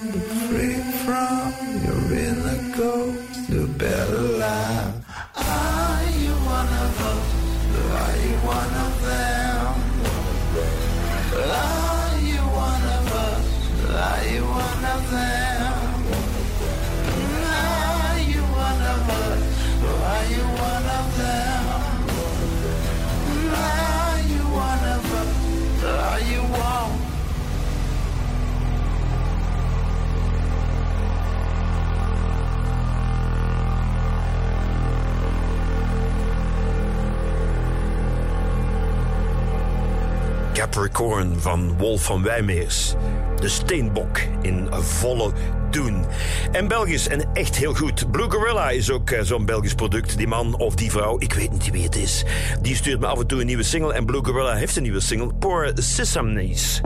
Van 41.47 41.79
Wolf 41.79 42.05
van 42.05 42.23
Wijmeers. 42.23 42.95
De 43.41 43.49
steenbok 43.49 44.19
in 44.43 44.69
volle 44.71 45.33
doen. 45.71 46.05
En 46.53 46.69
Belgisch 46.69 47.09
en 47.09 47.33
echt 47.33 47.57
heel 47.57 47.75
goed. 47.75 48.11
Blue 48.11 48.31
Gorilla 48.31 48.71
is 48.71 48.91
ook 48.91 49.11
eh, 49.11 49.23
zo'n 49.23 49.45
Belgisch 49.47 49.75
product. 49.75 50.17
Die 50.17 50.27
man 50.27 50.57
of 50.57 50.75
die 50.75 50.91
vrouw, 50.91 51.19
ik 51.19 51.33
weet 51.33 51.53
niet 51.53 51.71
wie 51.71 51.83
het 51.83 51.97
is. 51.97 52.25
Die 52.63 52.75
stuurt 52.75 53.01
me 53.01 53.07
af 53.07 53.19
en 53.19 53.27
toe 53.27 53.41
een 53.41 53.47
nieuwe 53.47 53.63
single. 53.63 53.93
En 53.93 54.05
Blue 54.05 54.25
Gorilla 54.25 54.55
heeft 54.55 54.77
een 54.77 54.83
nieuwe 54.83 55.01
single. 55.01 55.35
Poor 55.35 55.71
Sesames. 55.75 56.81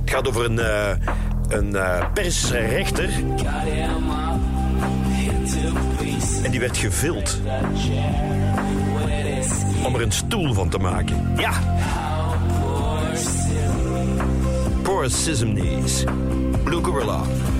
Het 0.00 0.10
gaat 0.10 0.28
over 0.28 0.44
een, 0.44 0.58
eh, 0.58 0.90
een 1.48 1.76
eh, 1.76 2.12
persrechter. 2.12 3.10
En 6.42 6.50
die 6.50 6.60
werd 6.60 6.76
gevild. 6.76 7.40
Om 9.84 9.94
er 9.94 10.02
een 10.02 10.12
stoel 10.12 10.54
van 10.54 10.68
te 10.68 10.78
maken. 10.78 11.32
Ja. 11.36 11.52
Poor 15.06 15.12
Sesames. 15.12 16.04
Blue 16.64 16.80
Gorilla. 16.80 17.55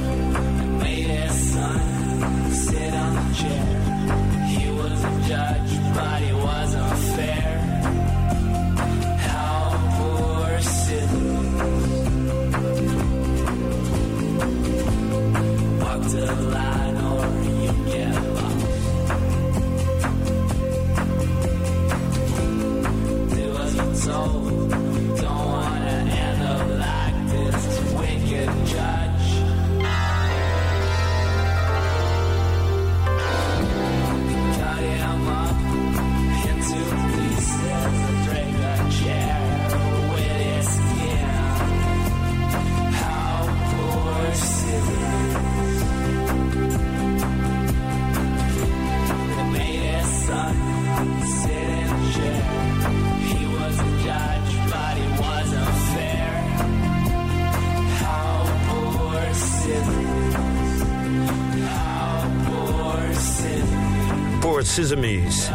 Scissors. 64.77 65.49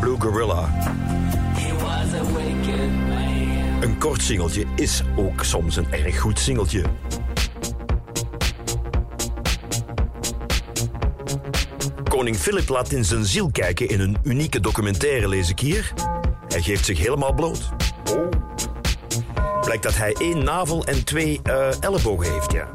Blue 0.00 0.16
Gorilla. 0.18 0.68
Een 3.80 3.98
kort 3.98 4.22
singeltje 4.22 4.64
is 4.76 5.02
ook 5.16 5.44
soms 5.44 5.76
een 5.76 5.92
erg 5.92 6.20
goed 6.20 6.38
singeltje. 6.38 6.84
Koning 12.08 12.36
Philip 12.36 12.68
laat 12.68 12.92
in 12.92 13.04
zijn 13.04 13.24
ziel 13.24 13.50
kijken 13.50 13.88
in 13.88 14.00
een 14.00 14.16
unieke 14.22 14.60
documentaire, 14.60 15.28
lees 15.28 15.50
ik 15.50 15.60
hier. 15.60 15.92
Hij 16.48 16.62
geeft 16.62 16.84
zich 16.84 16.98
helemaal 16.98 17.34
bloot. 17.34 17.68
Oh. 18.14 18.28
Blijkt 19.60 19.82
dat 19.82 19.96
hij 19.96 20.12
één 20.12 20.44
navel 20.44 20.84
en 20.84 21.04
twee 21.04 21.40
eh, 21.42 21.82
ellebogen 21.82 22.32
heeft, 22.32 22.52
ja. 22.52 22.70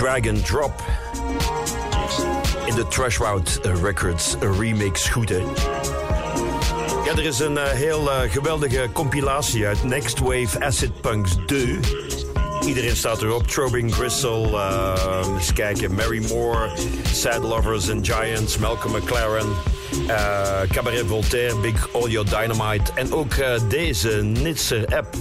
Dragon 0.00 0.42
Drop. 0.42 0.72
In 2.66 2.74
de 2.74 2.86
Trashwout 2.88 3.60
Records 3.82 4.36
remix 4.58 5.08
goed? 5.08 5.28
Ja, 7.04 7.12
er 7.12 7.24
is 7.24 7.38
een 7.38 7.58
eh, 7.58 7.68
heel 7.68 8.10
eh, 8.10 8.30
geweldige 8.30 8.88
compilatie 8.92 9.66
uit 9.66 9.84
Next 9.84 10.18
Wave 10.18 10.64
Acid 10.64 11.00
Punks 11.00 11.36
2. 11.46 11.78
Iedereen 12.66 12.96
staat 12.96 13.22
erop. 13.22 13.46
Trobing 13.46 13.94
Gristle, 13.94 14.48
uh, 14.48 15.26
eens 15.34 15.52
kijken, 15.52 15.94
Mary 15.94 16.24
Moore, 16.28 16.70
Sad 17.12 17.42
Lovers 17.42 17.90
and 17.90 18.06
Giants, 18.06 18.58
Malcolm 18.58 18.92
McLaren, 18.92 19.48
eh, 20.06 20.68
Cabaret 20.68 21.06
Voltaire, 21.06 21.56
Big 21.56 21.88
Audio 21.92 22.24
Dynamite 22.24 22.92
en 22.94 23.12
ook 23.12 23.32
eh, 23.32 23.60
deze 23.68 24.22
Nitzer 24.22 24.96
app. 24.96 25.16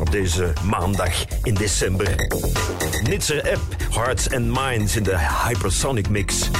Op 0.00 0.10
deze 0.10 0.52
maandag 0.64 1.24
in 1.42 1.54
december. 1.54 2.14
Nitzer 3.02 3.52
App, 3.52 3.62
Hearts 3.90 4.30
and 4.30 4.44
Minds 4.44 4.96
in 4.96 5.02
de 5.02 5.18
Hypersonic 5.18 6.08
Mix. 6.08 6.50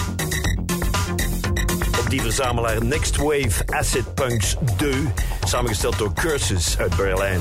Op 1.98 2.10
die 2.10 2.20
verzamelaar 2.20 2.84
Next 2.84 3.16
Wave 3.16 3.62
Acid 3.66 4.14
Punks 4.14 4.56
2, 4.76 4.92
samengesteld 5.44 5.98
door 5.98 6.12
Curses 6.12 6.78
uit 6.78 6.96
Berlijn. 6.96 7.40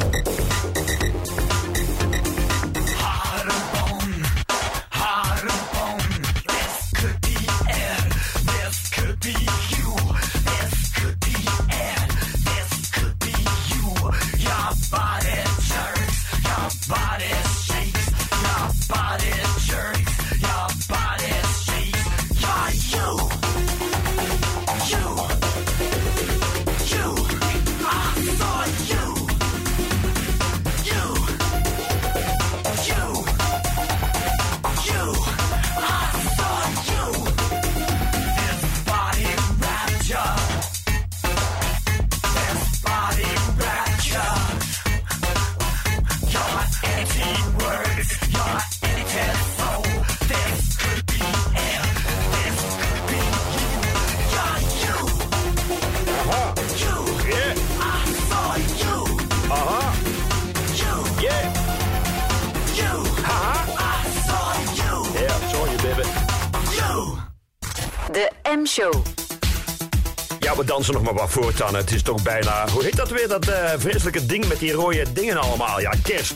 Nog 70.92 71.02
maar 71.02 71.14
wat 71.14 71.30
voortaan. 71.30 71.76
Het 71.76 71.92
is 71.92 72.02
toch 72.02 72.24
bijna... 72.24 72.68
Hoe 72.70 72.84
heet 72.84 72.96
dat 72.96 73.10
weer, 73.10 73.28
dat 73.28 73.48
eh, 73.48 73.72
vreselijke 73.78 74.26
ding 74.26 74.48
met 74.48 74.60
die 74.60 74.72
rode 74.72 75.14
dingen 75.14 75.38
allemaal? 75.38 75.80
Ja, 75.80 75.94
kerst. 76.04 76.36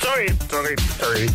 Sorry, 0.00 0.36
sorry, 0.50 0.76
sorry. 1.00 1.28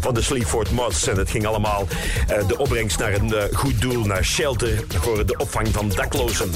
Van 0.00 0.14
de 0.14 0.22
Sleaford 0.22 0.70
Mods. 0.70 1.06
En 1.06 1.16
het 1.16 1.30
ging 1.30 1.46
allemaal 1.46 1.86
eh, 2.28 2.48
de 2.48 2.58
opbrengst 2.58 2.98
naar 2.98 3.12
een 3.12 3.34
eh, 3.34 3.42
goed 3.52 3.80
doel, 3.80 4.04
naar 4.04 4.24
shelter 4.24 4.84
voor 4.88 5.26
de 5.26 5.36
opvang 5.36 5.68
van 5.68 5.88
daklozen. 5.88 6.50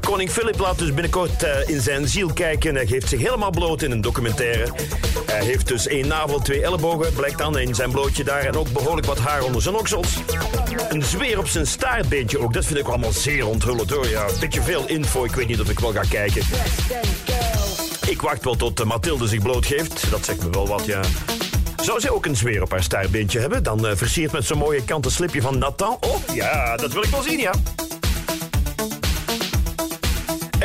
Koning 0.00 0.30
Philip 0.30 0.58
laat 0.58 0.78
dus 0.78 0.94
binnenkort 0.94 1.42
eh, 1.42 1.68
in 1.68 1.80
zijn 1.80 2.08
ziel 2.08 2.32
kijken. 2.32 2.74
Hij 2.74 2.86
geeft 2.86 3.08
zich 3.08 3.20
helemaal 3.20 3.50
bloot 3.50 3.82
in 3.82 3.90
een 3.90 4.00
documentaire. 4.00 4.68
Hij 5.26 5.44
heeft 5.44 5.68
dus 5.68 5.86
één 5.86 6.06
navel, 6.06 6.38
twee 6.38 6.62
ellebogen, 6.62 7.12
blijkt 7.12 7.38
dan 7.38 7.58
in 7.58 7.74
zijn 7.74 7.90
blootje 7.90 8.24
daar. 8.24 8.44
En 8.44 8.56
ook 8.56 8.72
behoorlijk 8.72 9.06
wat 9.06 9.18
haar 9.18 9.42
onder 9.42 9.62
zijn 9.62 9.74
oksels. 9.74 10.16
Een 10.88 11.02
zweer 11.02 11.38
op 11.38 11.48
zijn 11.48 11.66
staartbeentje 11.66 12.38
ook. 12.38 12.52
Dat 12.52 12.64
vind 12.64 12.78
ik 12.78 12.86
allemaal 12.86 13.12
zeer 13.12 13.46
onthullend 13.46 13.90
hoor. 13.90 14.08
Ja, 14.08 14.28
een 14.28 14.40
beetje 14.40 14.62
veel 14.62 14.86
info. 14.86 15.24
Ik 15.24 15.34
weet 15.34 15.48
niet 15.48 15.60
of 15.60 15.70
ik 15.70 15.80
wel 15.80 15.92
ga 15.92 16.02
kijken. 16.08 16.42
Ik 18.06 18.22
wacht 18.22 18.44
wel 18.44 18.56
tot 18.56 18.84
Mathilde 18.84 19.28
zich 19.28 19.42
blootgeeft. 19.42 20.10
Dat 20.10 20.24
zegt 20.24 20.42
me 20.42 20.50
wel 20.50 20.66
wat, 20.66 20.84
ja. 20.84 21.00
Zou 21.88 22.00
zij 22.00 22.10
ook 22.10 22.26
een 22.26 22.36
zweer 22.36 22.62
op 22.62 22.70
haar 22.70 22.82
staartbeentje 22.82 23.40
hebben? 23.40 23.62
Dan 23.62 23.86
eh, 23.86 23.96
versierd 23.96 24.32
met 24.32 24.44
zo'n 24.44 24.58
mooie 24.58 24.84
kanten 24.84 25.10
slipje 25.10 25.40
van 25.40 25.58
Nathan. 25.58 25.96
Oh, 26.00 26.34
ja, 26.34 26.76
dat 26.76 26.92
wil 26.92 27.02
ik 27.02 27.10
wel 27.10 27.22
zien, 27.22 27.38
ja. 27.38 27.54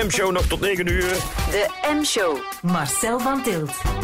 M-show 0.05 0.31
nog 0.31 0.47
tot 0.47 0.59
9 0.59 0.87
uur. 0.87 1.11
De 1.51 1.67
M-show. 1.99 2.37
Marcel 2.61 3.19
van 3.19 3.43
Tilt. 3.43 4.02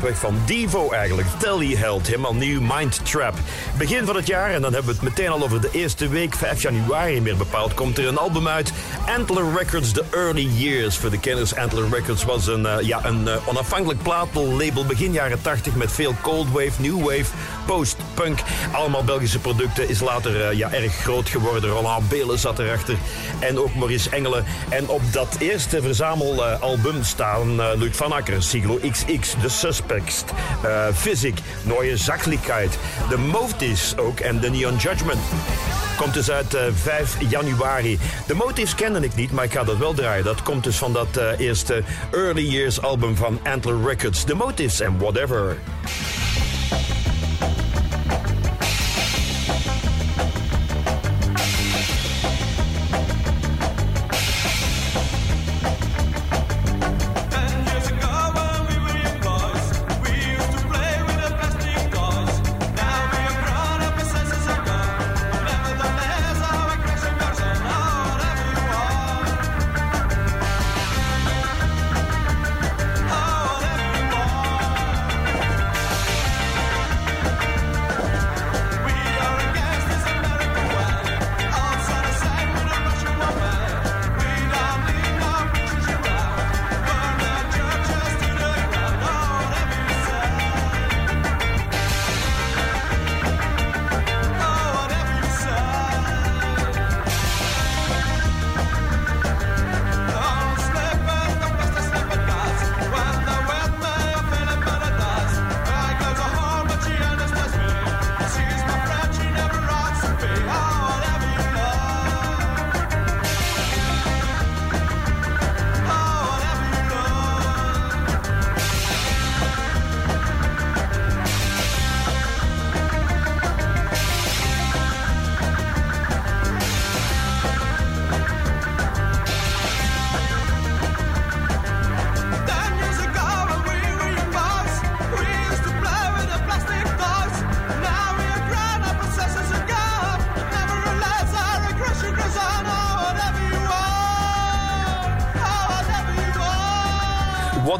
Weg 0.00 0.18
van 0.18 0.36
Devo 0.46 0.90
eigenlijk. 0.90 1.28
Telly 1.38 1.76
Held, 1.76 2.06
helemaal 2.06 2.34
nieuw 2.34 2.60
Mind 2.60 3.04
Trap. 3.04 3.34
Begin 3.78 4.06
van 4.06 4.16
het 4.16 4.26
jaar, 4.26 4.50
en 4.50 4.62
dan 4.62 4.72
hebben 4.72 4.94
we 4.94 5.00
het 5.00 5.08
meteen 5.08 5.28
al 5.28 5.42
over 5.42 5.60
de 5.60 5.68
eerste 5.72 6.08
week, 6.08 6.34
5 6.34 6.62
januari 6.62 7.20
meer 7.20 7.36
bepaald, 7.36 7.74
komt 7.74 7.98
er 7.98 8.06
een 8.06 8.18
album 8.18 8.48
uit. 8.48 8.72
Antler 9.16 9.52
Records, 9.56 9.92
The 9.92 10.04
Early 10.10 10.48
Years. 10.54 10.98
Voor 10.98 11.10
de 11.10 11.20
kenners, 11.20 11.54
Antler 11.54 11.88
Records 11.90 12.24
was 12.24 12.46
een, 12.46 12.66
eh, 12.66 12.86
ja, 12.86 13.04
een 13.04 13.28
eh, 13.28 13.48
onafhankelijk 13.48 14.02
platenlabel 14.02 14.86
begin 14.86 15.12
jaren 15.12 15.42
80 15.42 15.74
met 15.74 15.92
veel 15.92 16.14
cold 16.22 16.50
wave, 16.50 16.72
new 16.78 17.00
wave, 17.00 17.26
post-punk. 17.76 18.38
Allemaal 18.72 19.04
Belgische 19.04 19.38
producten. 19.38 19.88
Is 19.88 20.00
later 20.00 20.48
eh, 20.48 20.56
ja, 20.56 20.72
erg 20.72 20.94
groot 20.94 21.28
geworden. 21.28 21.70
Roland 21.70 22.08
Belen 22.08 22.38
zat 22.38 22.58
erachter. 22.58 22.96
En 23.38 23.58
ook 23.58 23.74
Maurice 23.74 24.10
Engelen. 24.10 24.44
En 24.68 24.88
op 24.88 25.00
dat 25.12 25.36
eerste 25.38 25.82
verzamelalbum 25.82 27.04
staan 27.04 27.60
eh, 27.60 27.68
Luc 27.76 27.94
van 27.96 28.12
Akker, 28.12 28.42
Siglo 28.42 28.78
XX, 28.90 29.34
The 29.40 29.48
Suspects, 29.48 30.24
eh 30.64 30.86
Physic, 30.94 31.38
Neue 31.62 31.96
Zakelijkheid, 31.96 32.78
The 33.08 33.18
Motives 33.18 33.96
ook 33.96 34.20
en 34.20 34.40
The 34.40 34.50
Neon 34.50 34.76
Judgment. 34.76 35.20
Komt 35.96 36.14
dus 36.14 36.30
uit 36.30 36.54
eh, 36.54 36.62
5 36.74 37.16
januari. 37.28 37.98
De 38.26 38.34
Motives 38.34 38.74
kende 38.74 39.00
ik 39.00 39.14
niet, 39.14 39.32
maar 39.32 39.44
ik 39.44 39.52
ga 39.52 39.64
dat 39.64 39.76
wel 39.76 39.94
draaien. 39.94 40.24
Dat 40.24 40.42
komt 40.42 40.64
dus 40.64 40.76
van 40.76 40.92
dat 40.92 41.20
eerste 41.38 41.82
Early 42.10 42.46
Years 42.50 42.82
album 42.82 43.16
van 43.16 43.40
Antler 43.42 43.84
Records. 43.84 44.24
The 44.24 44.34
Motives 44.34 44.82
and 44.82 45.00
Whatever. 45.00 45.56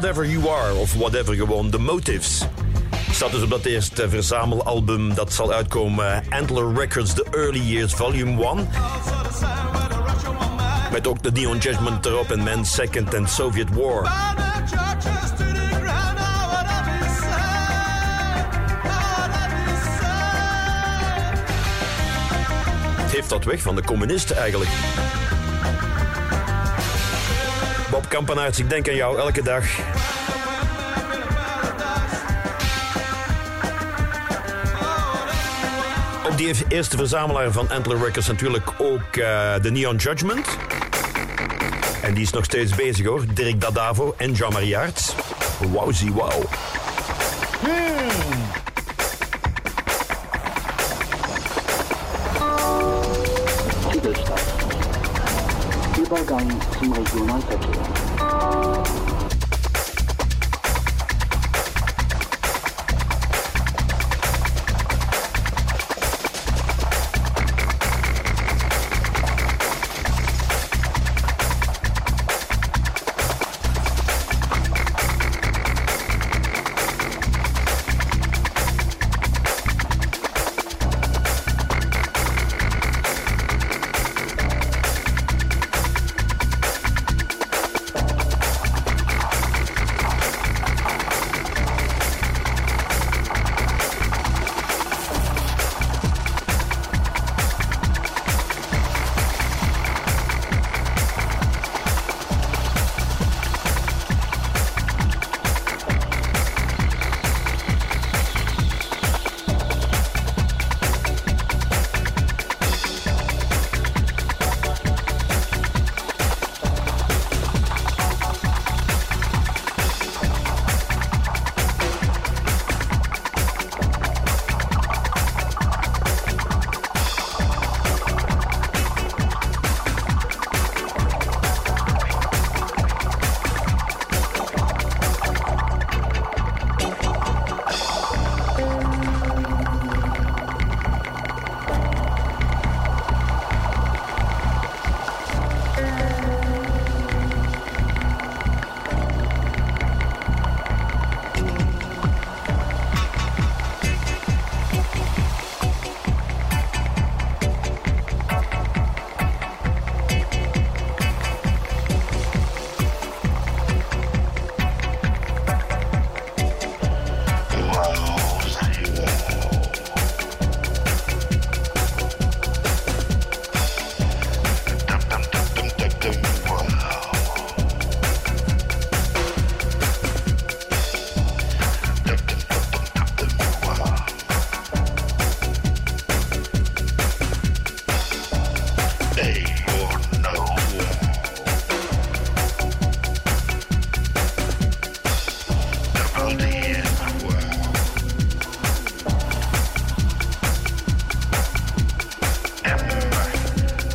Whatever 0.03 0.25
You 0.25 0.49
Are 0.49 0.73
of 0.75 0.95
Whatever 0.95 1.35
gewoon, 1.35 1.69
The 1.69 1.77
Motives. 1.77 2.45
Staat 3.11 3.31
dus 3.31 3.41
op 3.41 3.49
dat 3.49 3.65
eerste 3.65 4.09
verzamelalbum 4.09 5.13
dat 5.13 5.33
zal 5.33 5.53
uitkomen, 5.53 6.23
Antler 6.29 6.73
Records, 6.73 7.13
The 7.13 7.25
Early 7.31 7.59
Years 7.59 7.93
Volume 7.93 8.43
1. 8.43 8.67
Met 10.91 11.07
ook 11.07 11.23
de 11.23 11.31
Neon 11.31 11.57
Judgment 11.57 12.05
erop 12.05 12.31
en 12.31 12.39
Man 12.39 12.65
Second 12.65 13.13
en 13.13 13.27
Soviet 13.27 13.69
War. 13.75 14.11
Heeft 23.11 23.29
dat 23.29 23.43
weg 23.43 23.61
van 23.61 23.75
de 23.75 23.83
communisten 23.83 24.37
eigenlijk. 24.37 24.69
Kampenaerts, 28.13 28.59
ik 28.59 28.69
denk 28.69 28.87
aan 28.87 28.95
jou 28.95 29.17
elke 29.17 29.43
dag. 29.43 29.65
Op 36.29 36.37
die 36.37 36.53
eerste 36.67 36.97
verzamelaar 36.97 37.51
van 37.51 37.69
Antler 37.69 37.97
Records 37.97 38.27
natuurlijk 38.27 38.69
ook 38.77 39.15
eh, 39.15 39.53
de 39.61 39.71
Neon 39.71 39.95
Judgment. 39.95 40.47
En 42.01 42.13
die 42.13 42.23
is 42.23 42.31
nog 42.31 42.43
steeds 42.43 42.75
bezig 42.75 43.05
hoor. 43.05 43.25
Dirk 43.33 43.61
Dadavo 43.61 44.13
en 44.17 44.31
Jean-Marie 44.31 44.77
Aerts. 44.77 45.15
Wauzie 45.71 46.13
wauw. 46.13 46.41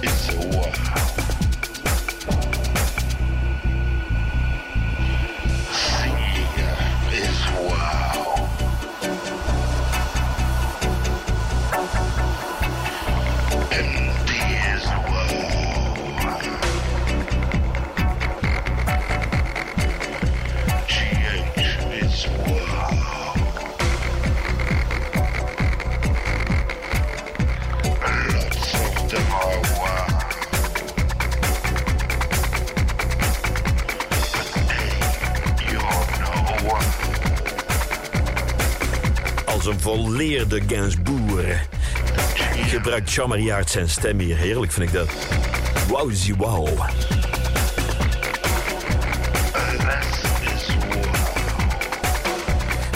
It's 0.00 0.37
volleerde 40.58 40.74
Gainsbourg. 40.74 41.68
Gebruikt 42.68 43.12
Jean-Marie 43.12 43.52
Aert 43.52 43.70
zijn 43.70 43.88
stem 43.88 44.18
hier. 44.18 44.36
Heerlijk 44.36 44.72
vind 44.72 44.88
ik 44.88 44.94
dat. 44.94 45.08
Wauzie 45.88 46.36
wauw. 46.36 46.68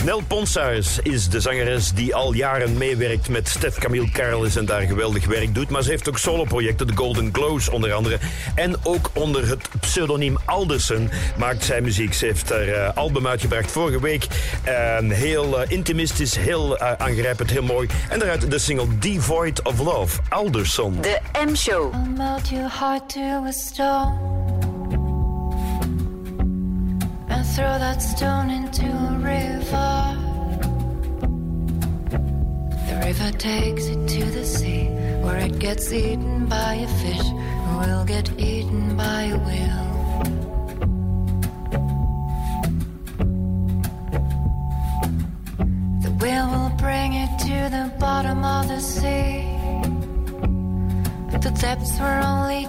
Nel 0.04 0.22
Ponsars 0.26 0.98
is 0.98 1.28
de 1.28 1.40
zangeres 1.40 1.92
die 1.92 2.14
al 2.14 2.32
jaren 2.32 2.78
meewerkt 2.78 3.28
met 3.28 3.48
Stef 3.48 3.78
Camille 3.78 4.10
Carles 4.10 4.56
en 4.56 4.64
daar 4.64 4.82
geweldig 4.82 5.26
werk 5.26 5.54
doet. 5.54 5.70
Maar 5.70 5.82
ze 5.82 5.90
heeft 5.90 6.08
ook 6.08 6.18
soloprojecten, 6.18 6.86
de 6.86 6.96
Golden 6.96 7.28
Glows 7.32 7.68
onder 7.68 7.92
andere. 7.92 8.18
En 8.54 8.76
ook 8.82 9.10
onder 9.12 9.48
het 9.48 9.68
pseudoniem 9.80 10.36
Alderson 10.52 11.10
maakt 11.38 11.64
zij 11.64 11.80
muziek. 11.80 12.14
Ze 12.14 12.24
heeft 12.24 12.50
haar 12.50 12.68
eh, 12.68 12.96
album 12.96 13.26
uitgebracht 13.26 13.70
vorige 13.70 14.00
week. 14.00 14.26
En 14.62 15.10
heel 15.10 15.60
eh, 15.60 15.70
intimistisch, 15.70 16.36
heel 16.36 16.78
eh, 16.78 16.92
aangrijpend, 16.92 17.50
heel 17.50 17.62
mooi. 17.62 17.88
En 18.08 18.18
daaruit 18.18 18.50
de 18.50 18.58
single 18.58 18.98
Devoid 18.98 19.62
of 19.62 19.78
Love, 19.78 20.20
Alderson. 20.28 20.98
De 21.00 21.20
M-show. 21.46 21.94
I'll 21.94 22.10
melt 22.16 22.48
your 22.48 22.70
heart 22.78 23.08
to 23.08 23.44
a 23.46 23.52
stone 23.52 24.30
and 27.28 27.54
throw 27.54 27.78
that 27.78 28.02
stone 28.02 28.50
into 28.50 28.84
a 28.84 29.18
river. 29.22 30.16
The 32.88 33.06
river 33.06 33.36
takes 33.36 33.86
it 33.86 34.08
to 34.08 34.30
the 34.30 34.44
sea 34.44 34.88
where 35.22 35.44
it 35.44 35.54
gets 35.58 35.92
eaten 35.92 36.46
by 36.48 36.84
a 36.84 36.88
fish 36.88 37.28
who 37.64 37.78
will 37.78 38.04
get 38.04 38.30
eaten 38.38 38.96
by 38.96 39.32
a 39.32 39.38
whale. 39.38 39.91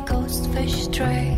Ghost 0.05 0.49
fish 0.53 0.83
stray. 0.85 1.32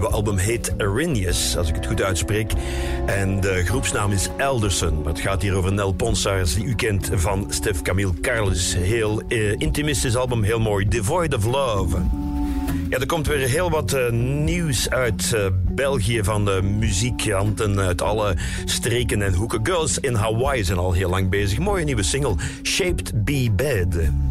Nieuwe 0.00 0.16
album 0.16 0.36
heet 0.36 0.74
Arrhenius, 0.78 1.56
als 1.56 1.68
ik 1.68 1.74
het 1.74 1.86
goed 1.86 2.02
uitspreek. 2.02 2.52
En 3.06 3.40
de 3.40 3.64
groepsnaam 3.64 4.12
is 4.12 4.28
Elderson. 4.36 5.06
Het 5.06 5.20
gaat 5.20 5.42
hier 5.42 5.54
over 5.54 5.72
Nel 5.72 5.92
Ponsars, 5.92 6.54
die 6.54 6.64
u 6.64 6.74
kent 6.74 7.10
van 7.12 7.46
Stef 7.48 7.82
Camille 7.82 8.20
Carles. 8.20 8.74
Heel 8.74 9.22
eh, 9.28 9.52
intimistisch 9.52 10.16
album, 10.16 10.42
heel 10.42 10.60
mooi. 10.60 10.88
Devoid 10.88 11.34
of 11.34 11.44
Love. 11.44 11.96
Ja, 12.88 12.98
er 12.98 13.06
komt 13.06 13.26
weer 13.26 13.48
heel 13.48 13.70
wat 13.70 13.92
eh, 13.92 14.10
nieuws 14.12 14.90
uit 14.90 15.32
eh, 15.32 15.46
België 15.70 16.24
van 16.24 16.44
de 16.44 16.62
muzikanten 16.62 17.80
uit 17.80 18.02
alle 18.02 18.36
streken 18.64 19.22
en 19.22 19.34
hoeken. 19.34 19.60
Girls 19.62 19.98
in 19.98 20.14
Hawaii 20.14 20.64
zijn 20.64 20.78
al 20.78 20.92
heel 20.92 21.10
lang 21.10 21.28
bezig. 21.28 21.58
Mooie 21.58 21.84
nieuwe 21.84 22.02
single, 22.02 22.34
Shaped 22.62 23.24
Be 23.24 23.50
Bad. 23.56 24.29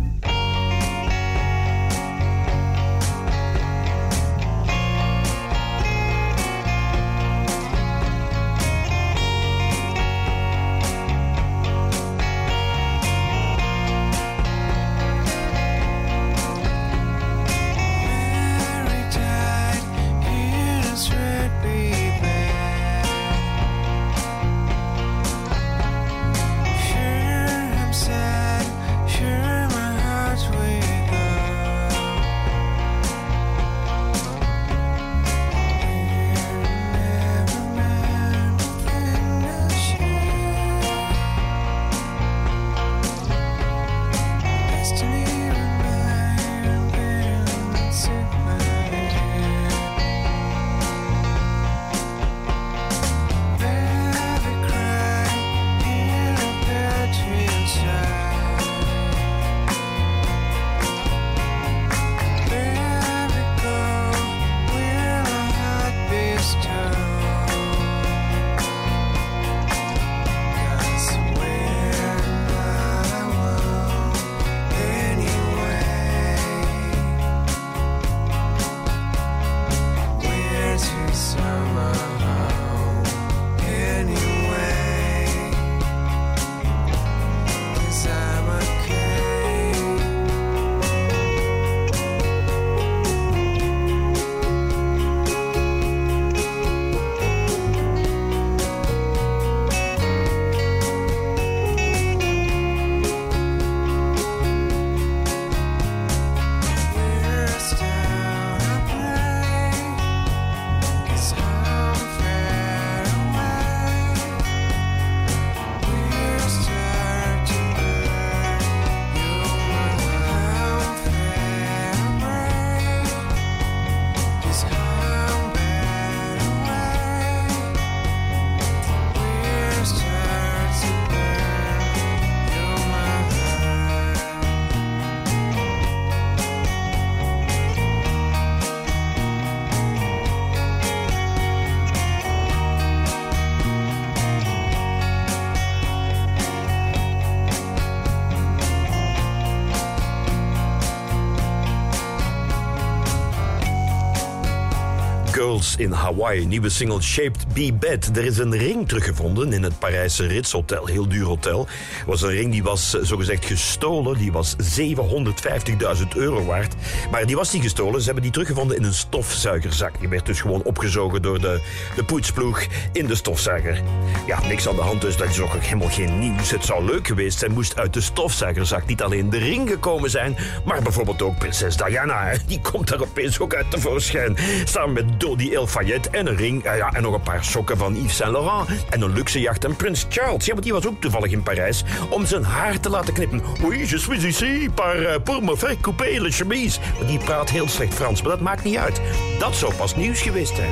In 155.79 155.91
Hawaii, 155.91 156.45
nieuwe 156.45 156.69
single 156.69 157.01
Shaped 157.01 157.53
Be 157.53 157.73
Bed. 157.73 158.17
Er 158.17 158.25
is 158.25 158.37
een 158.37 158.57
ring 158.57 158.87
teruggevonden 158.87 159.53
in 159.53 159.63
het 159.63 159.79
Parijse 159.79 160.25
Ritz 160.25 160.51
Hotel, 160.51 160.85
heel 160.85 161.07
duur 161.07 161.25
hotel. 161.25 161.67
Was 162.05 162.21
een 162.21 162.29
ring 162.29 162.51
die 162.51 162.63
was 162.63 162.95
eh, 162.95 163.03
zogezegd 163.03 163.45
gestolen, 163.45 164.17
die 164.17 164.31
was 164.31 164.55
750.000 164.79 166.07
euro 166.15 166.45
waard. 166.45 166.75
Maar 167.11 167.25
die 167.25 167.35
was 167.35 167.53
niet 167.53 167.63
gestolen, 167.63 167.99
ze 167.99 168.05
hebben 168.05 168.23
die 168.23 168.31
teruggevonden 168.31 168.77
in 168.77 168.83
een 168.83 168.93
stofzuigerzak. 168.93 169.99
Die 169.99 170.09
werd 170.09 170.25
dus 170.25 170.41
gewoon 170.41 170.63
opgezogen 170.63 171.21
door 171.21 171.41
de, 171.41 171.61
de 171.95 172.03
poetsploeg 172.03 172.65
in 172.91 173.07
de 173.07 173.15
stofzuiger. 173.15 173.81
Ja, 174.27 174.47
niks 174.47 174.67
aan 174.67 174.75
de 174.75 174.81
hand 174.81 175.01
dus, 175.01 175.17
dat 175.17 175.29
is 175.29 175.39
ook 175.39 175.53
helemaal 175.53 175.89
geen 175.89 176.19
nieuws. 176.19 176.51
Het 176.51 176.65
zou 176.65 176.85
leuk 176.85 177.07
geweest 177.07 177.39
zijn, 177.39 177.51
moest 177.51 177.77
uit 177.77 177.93
de 177.93 178.01
stofzuigerzak 178.01 178.85
niet 178.85 179.01
alleen 179.01 179.29
de 179.29 179.37
ring 179.37 179.69
gekomen 179.69 180.09
zijn, 180.09 180.37
maar 180.65 180.81
bijvoorbeeld 180.81 181.21
ook 181.21 181.37
prinses 181.37 181.77
Diana. 181.77 182.31
Die 182.47 182.61
komt 182.61 182.87
daar 182.87 183.01
opeens 183.01 183.39
ook 183.39 183.53
uit 183.53 183.71
tevoorschijn. 183.71 184.37
Samen 184.63 184.93
met 184.93 185.19
Dodi 185.19 185.53
El 185.53 185.67
Fayed 185.69 186.09
en 186.09 186.27
een 186.27 186.35
ring 186.35 186.63
ja, 186.63 186.73
ja, 186.73 186.93
en 186.93 187.01
nog 187.01 187.13
een 187.13 187.21
paar 187.21 187.45
sokken 187.45 187.77
van 187.77 187.95
Yves 187.95 188.15
Saint 188.15 188.31
Laurent. 188.31 188.69
En 188.89 189.01
een 189.01 189.13
luxe 189.13 189.39
jacht 189.39 189.65
en 189.65 189.75
Prins 189.75 190.05
Charles. 190.09 190.45
Ja, 190.45 190.51
want 190.51 190.63
die 190.63 190.73
was 190.73 190.87
ook 190.87 191.01
toevallig 191.01 191.31
in 191.31 191.43
Parijs 191.43 191.83
om 192.09 192.25
zijn 192.25 192.43
haar 192.43 192.79
te 192.79 192.89
laten 192.89 193.13
knippen. 193.13 193.41
Oui, 193.61 193.87
je 193.87 193.97
suis 193.97 194.23
ici 194.23 194.69
par, 194.73 194.95
euh, 194.95 195.15
pour 195.23 195.43
me 195.43 195.57
faire 195.57 195.77
couper 195.81 196.21
le 196.21 196.31
chemise. 196.31 196.79
Die 197.05 197.17
praat 197.17 197.49
heel 197.49 197.67
slecht 197.67 197.93
Frans, 197.93 198.21
maar 198.21 198.31
dat 198.31 198.41
maakt 198.41 198.63
niet 198.63 198.77
uit. 198.77 199.01
Dat 199.39 199.55
zou 199.55 199.73
pas 199.73 199.95
nieuws 199.95 200.21
geweest 200.21 200.55
zijn. 200.55 200.71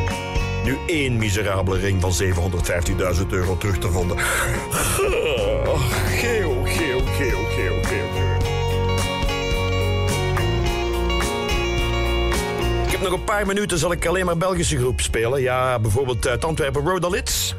Nu 0.64 0.78
één 0.88 1.18
miserabele 1.18 1.80
ring 1.80 2.02
van 2.02 2.14
750.000 2.14 3.28
euro 3.30 3.58
terug 3.58 3.78
te 3.78 3.92
vonden. 3.92 4.18
Geo, 4.20 5.78
geo, 6.64 6.66
geo, 6.66 7.02
geo, 7.06 7.44
geo, 7.84 8.27
Ik 12.88 12.94
heb 12.94 13.02
nog 13.02 13.12
een 13.12 13.24
paar 13.24 13.46
minuten, 13.46 13.78
zal 13.78 13.92
ik 13.92 14.06
alleen 14.06 14.26
maar 14.26 14.38
Belgische 14.38 14.78
groep 14.78 15.02
spelen. 15.02 15.42
Ja, 15.42 15.80
bijvoorbeeld 15.80 16.28
uit 16.28 16.46
Antwerpen, 16.46 16.88
Rodalits. 16.88 17.56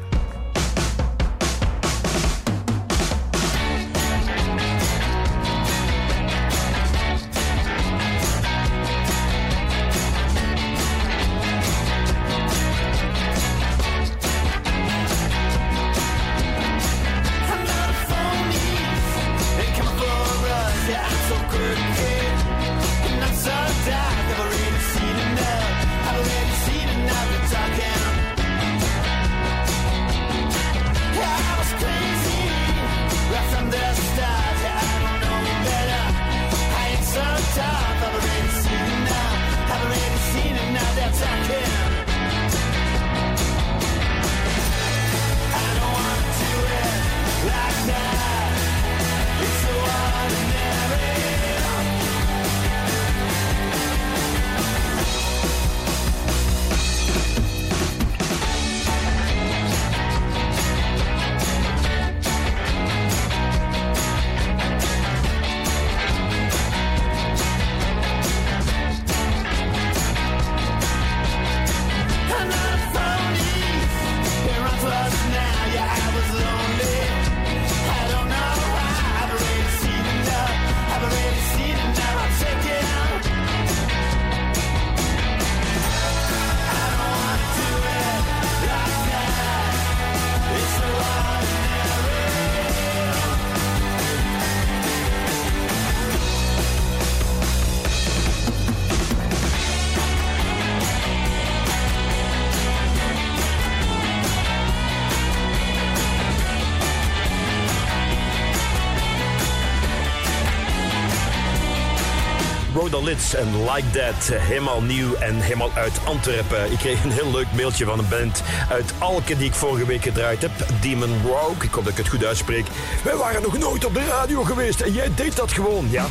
En 113.19 113.71
Like 113.71 113.89
That. 113.91 114.39
Helemaal 114.39 114.81
nieuw 114.81 115.15
en 115.15 115.35
helemaal 115.35 115.71
uit 115.73 115.99
Antwerpen. 116.05 116.71
Ik 116.71 116.77
kreeg 116.77 117.03
een 117.03 117.11
heel 117.11 117.31
leuk 117.31 117.45
mailtje 117.55 117.85
van 117.85 117.99
een 117.99 118.07
band 118.09 118.43
uit 118.69 118.93
Alken 118.97 119.37
die 119.37 119.47
ik 119.47 119.53
vorige 119.53 119.85
week 119.85 120.01
gedraaid 120.03 120.41
heb. 120.41 120.51
Demon 120.81 121.21
Rogue. 121.25 121.63
Ik 121.63 121.71
hoop 121.71 121.83
dat 121.83 121.91
ik 121.91 121.97
het 121.97 122.07
goed 122.07 122.25
uitspreek. 122.25 122.65
Wij 123.03 123.15
waren 123.15 123.41
nog 123.41 123.57
nooit 123.57 123.85
op 123.85 123.93
de 123.93 124.05
radio 124.05 124.43
geweest 124.43 124.81
en 124.81 124.93
jij 124.93 125.11
deed 125.15 125.35
dat 125.35 125.51
gewoon, 125.51 125.87
ja. 125.89 126.05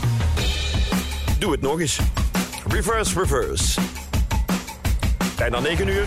Doe 1.38 1.52
het 1.52 1.60
nog 1.60 1.80
eens. 1.80 1.98
Reverse, 2.68 3.20
reverse. 3.20 3.80
Bijna 5.36 5.60
9 5.60 5.88
uur. 5.88 6.04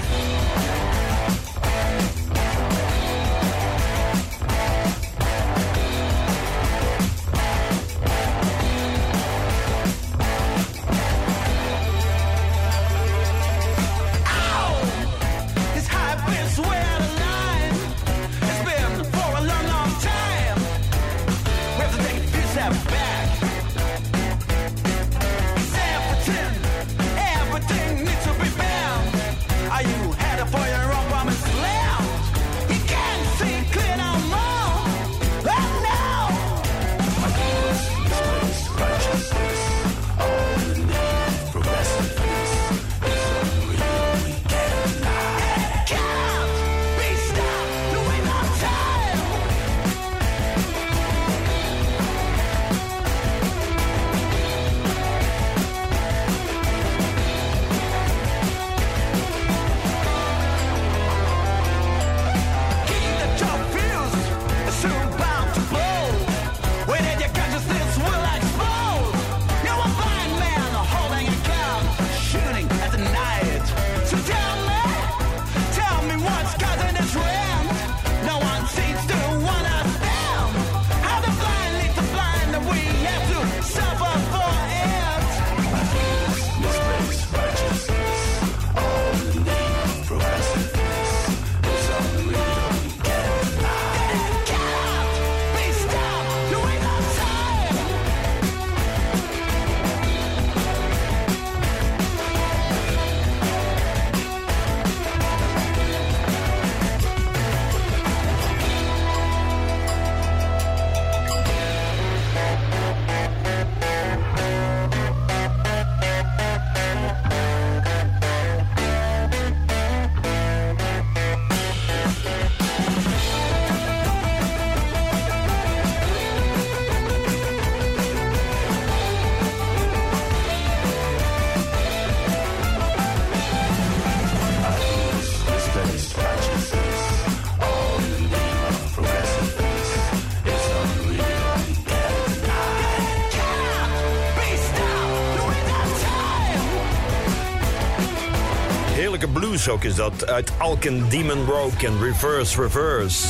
Ook 149.51 149.83
is 149.83 149.95
dat. 149.95 150.27
Uit 150.27 150.51
Alken, 150.57 151.09
Demon 151.09 151.45
Rogue 151.45 151.87
en 151.87 152.03
Reverse 152.03 152.61
Reverse. 152.61 153.27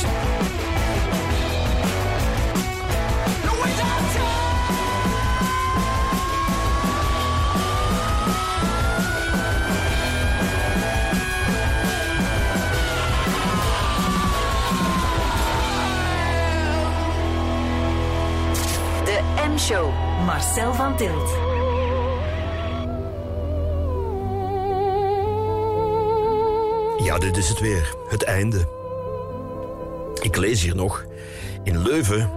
De 19.04 19.20
M-show. 19.48 19.90
Marcel 20.24 20.74
van 20.74 20.96
Tilt. 20.96 21.41
Dit 27.32 27.42
is 27.42 27.48
het 27.48 27.60
weer. 27.60 27.94
Het 28.08 28.22
einde. 28.22 28.68
Ik 30.20 30.36
lees 30.36 30.62
hier 30.62 30.76
nog. 30.76 31.04
In 31.62 31.82
Leuven 31.82 32.30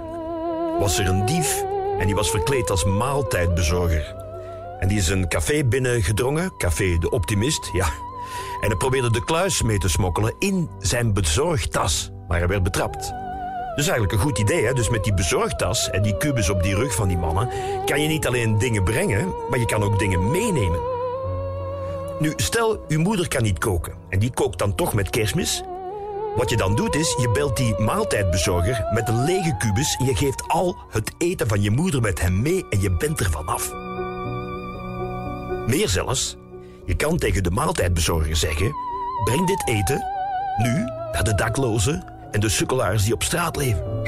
was 0.80 0.99
er 0.99 1.07
een 1.07 1.26
dief 1.26 1.63
en 1.99 2.05
die 2.05 2.15
was 2.15 2.30
verkleed 2.30 2.69
als 2.69 2.85
maaltijdbezorger. 2.85 4.15
En 4.80 4.88
die 4.88 4.97
is 4.97 5.09
een 5.09 5.27
café 5.27 5.63
binnengedrongen, 5.63 6.53
Café 6.57 6.97
de 6.97 7.09
Optimist, 7.09 7.69
ja. 7.73 7.85
En 8.61 8.67
hij 8.67 8.77
probeerde 8.77 9.11
de 9.11 9.23
kluis 9.23 9.61
mee 9.61 9.77
te 9.77 9.89
smokkelen 9.89 10.35
in 10.39 10.69
zijn 10.80 11.13
bezorgtas. 11.13 12.11
Maar 12.27 12.38
hij 12.38 12.47
werd 12.47 12.63
betrapt. 12.63 13.13
Dus 13.76 13.88
eigenlijk 13.88 14.11
een 14.11 14.19
goed 14.19 14.39
idee, 14.39 14.65
hè? 14.65 14.73
Dus 14.73 14.89
met 14.89 15.03
die 15.03 15.13
bezorgtas 15.13 15.89
en 15.89 16.01
die 16.01 16.17
kubus 16.17 16.49
op 16.49 16.63
die 16.63 16.76
rug 16.76 16.95
van 16.95 17.07
die 17.07 17.17
mannen... 17.17 17.49
kan 17.85 18.01
je 18.01 18.07
niet 18.07 18.27
alleen 18.27 18.57
dingen 18.57 18.84
brengen, 18.84 19.34
maar 19.49 19.59
je 19.59 19.65
kan 19.65 19.84
ook 19.84 19.99
dingen 19.99 20.31
meenemen. 20.31 20.94
Nu, 22.19 22.33
stel, 22.35 22.85
uw 22.87 22.99
moeder 22.99 23.27
kan 23.27 23.43
niet 23.43 23.59
koken 23.59 23.93
en 24.09 24.19
die 24.19 24.33
kookt 24.33 24.59
dan 24.59 24.75
toch 24.75 24.93
met 24.93 25.09
kerstmis. 25.09 25.63
Wat 26.35 26.49
je 26.49 26.57
dan 26.57 26.75
doet 26.75 26.95
is, 26.95 27.15
je 27.19 27.29
belt 27.33 27.57
die 27.57 27.79
maaltijdbezorger 27.79 28.87
met 28.93 29.07
een 29.07 29.23
lege 29.23 29.55
kubus 29.57 29.95
en 29.95 30.05
je 30.05 30.15
geeft 30.15 30.43
al 30.47 30.77
het 30.89 31.11
eten 31.17 31.47
van 31.47 31.61
je 31.61 31.71
moeder 31.71 32.01
met 32.01 32.21
hem 32.21 32.41
mee 32.41 32.65
en 32.69 32.81
je 32.81 32.91
bent 32.91 33.19
er 33.19 33.29
vanaf. 33.31 33.73
Meer 35.67 35.89
zelfs, 35.89 36.37
je 36.85 36.95
kan 36.95 37.17
tegen 37.17 37.43
de 37.43 37.51
maaltijdbezorger 37.51 38.35
zeggen: 38.35 38.73
breng 39.23 39.47
dit 39.47 39.67
eten 39.67 40.03
nu 40.57 40.83
naar 41.11 41.23
de 41.23 41.35
daklozen 41.35 42.05
en 42.31 42.39
de 42.39 42.49
sukkelaars 42.49 43.03
die 43.03 43.13
op 43.13 43.23
straat 43.23 43.55
leven. 43.55 44.03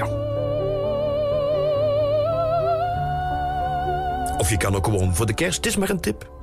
Of 4.37 4.49
je 4.49 4.57
kan 4.57 4.75
ook 4.75 4.85
gewoon 4.85 5.15
voor 5.15 5.25
de 5.25 5.33
kerst, 5.33 5.57
het 5.57 5.65
is 5.65 5.77
maar 5.77 5.89
een 5.89 5.99
tip. 5.99 6.36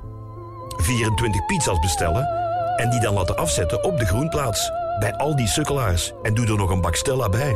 24 0.85 1.45
pizza's 1.45 1.79
bestellen 1.79 2.27
en 2.75 2.89
die 2.89 2.99
dan 2.99 3.13
laten 3.13 3.37
afzetten 3.37 3.83
op 3.83 3.99
de 3.99 4.05
groenplaats 4.05 4.71
bij 4.99 5.13
al 5.13 5.35
die 5.35 5.47
sukkelaars. 5.47 6.13
En 6.21 6.33
doe 6.33 6.45
er 6.47 6.57
nog 6.57 6.69
een 6.69 6.81
bak 6.81 6.95
Stella 6.95 7.29
bij. 7.29 7.55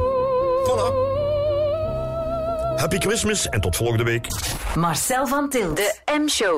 Voilà. 0.64 1.08
Happy 2.76 2.98
Christmas 2.98 3.50
en 3.50 3.62
tot 3.62 3.76
volgende 3.76 4.04
week. 4.04 4.28
Marcel 4.76 5.28
van 5.28 5.50
Tilt. 5.50 5.76
De 5.76 5.96
M-show. 6.20 6.58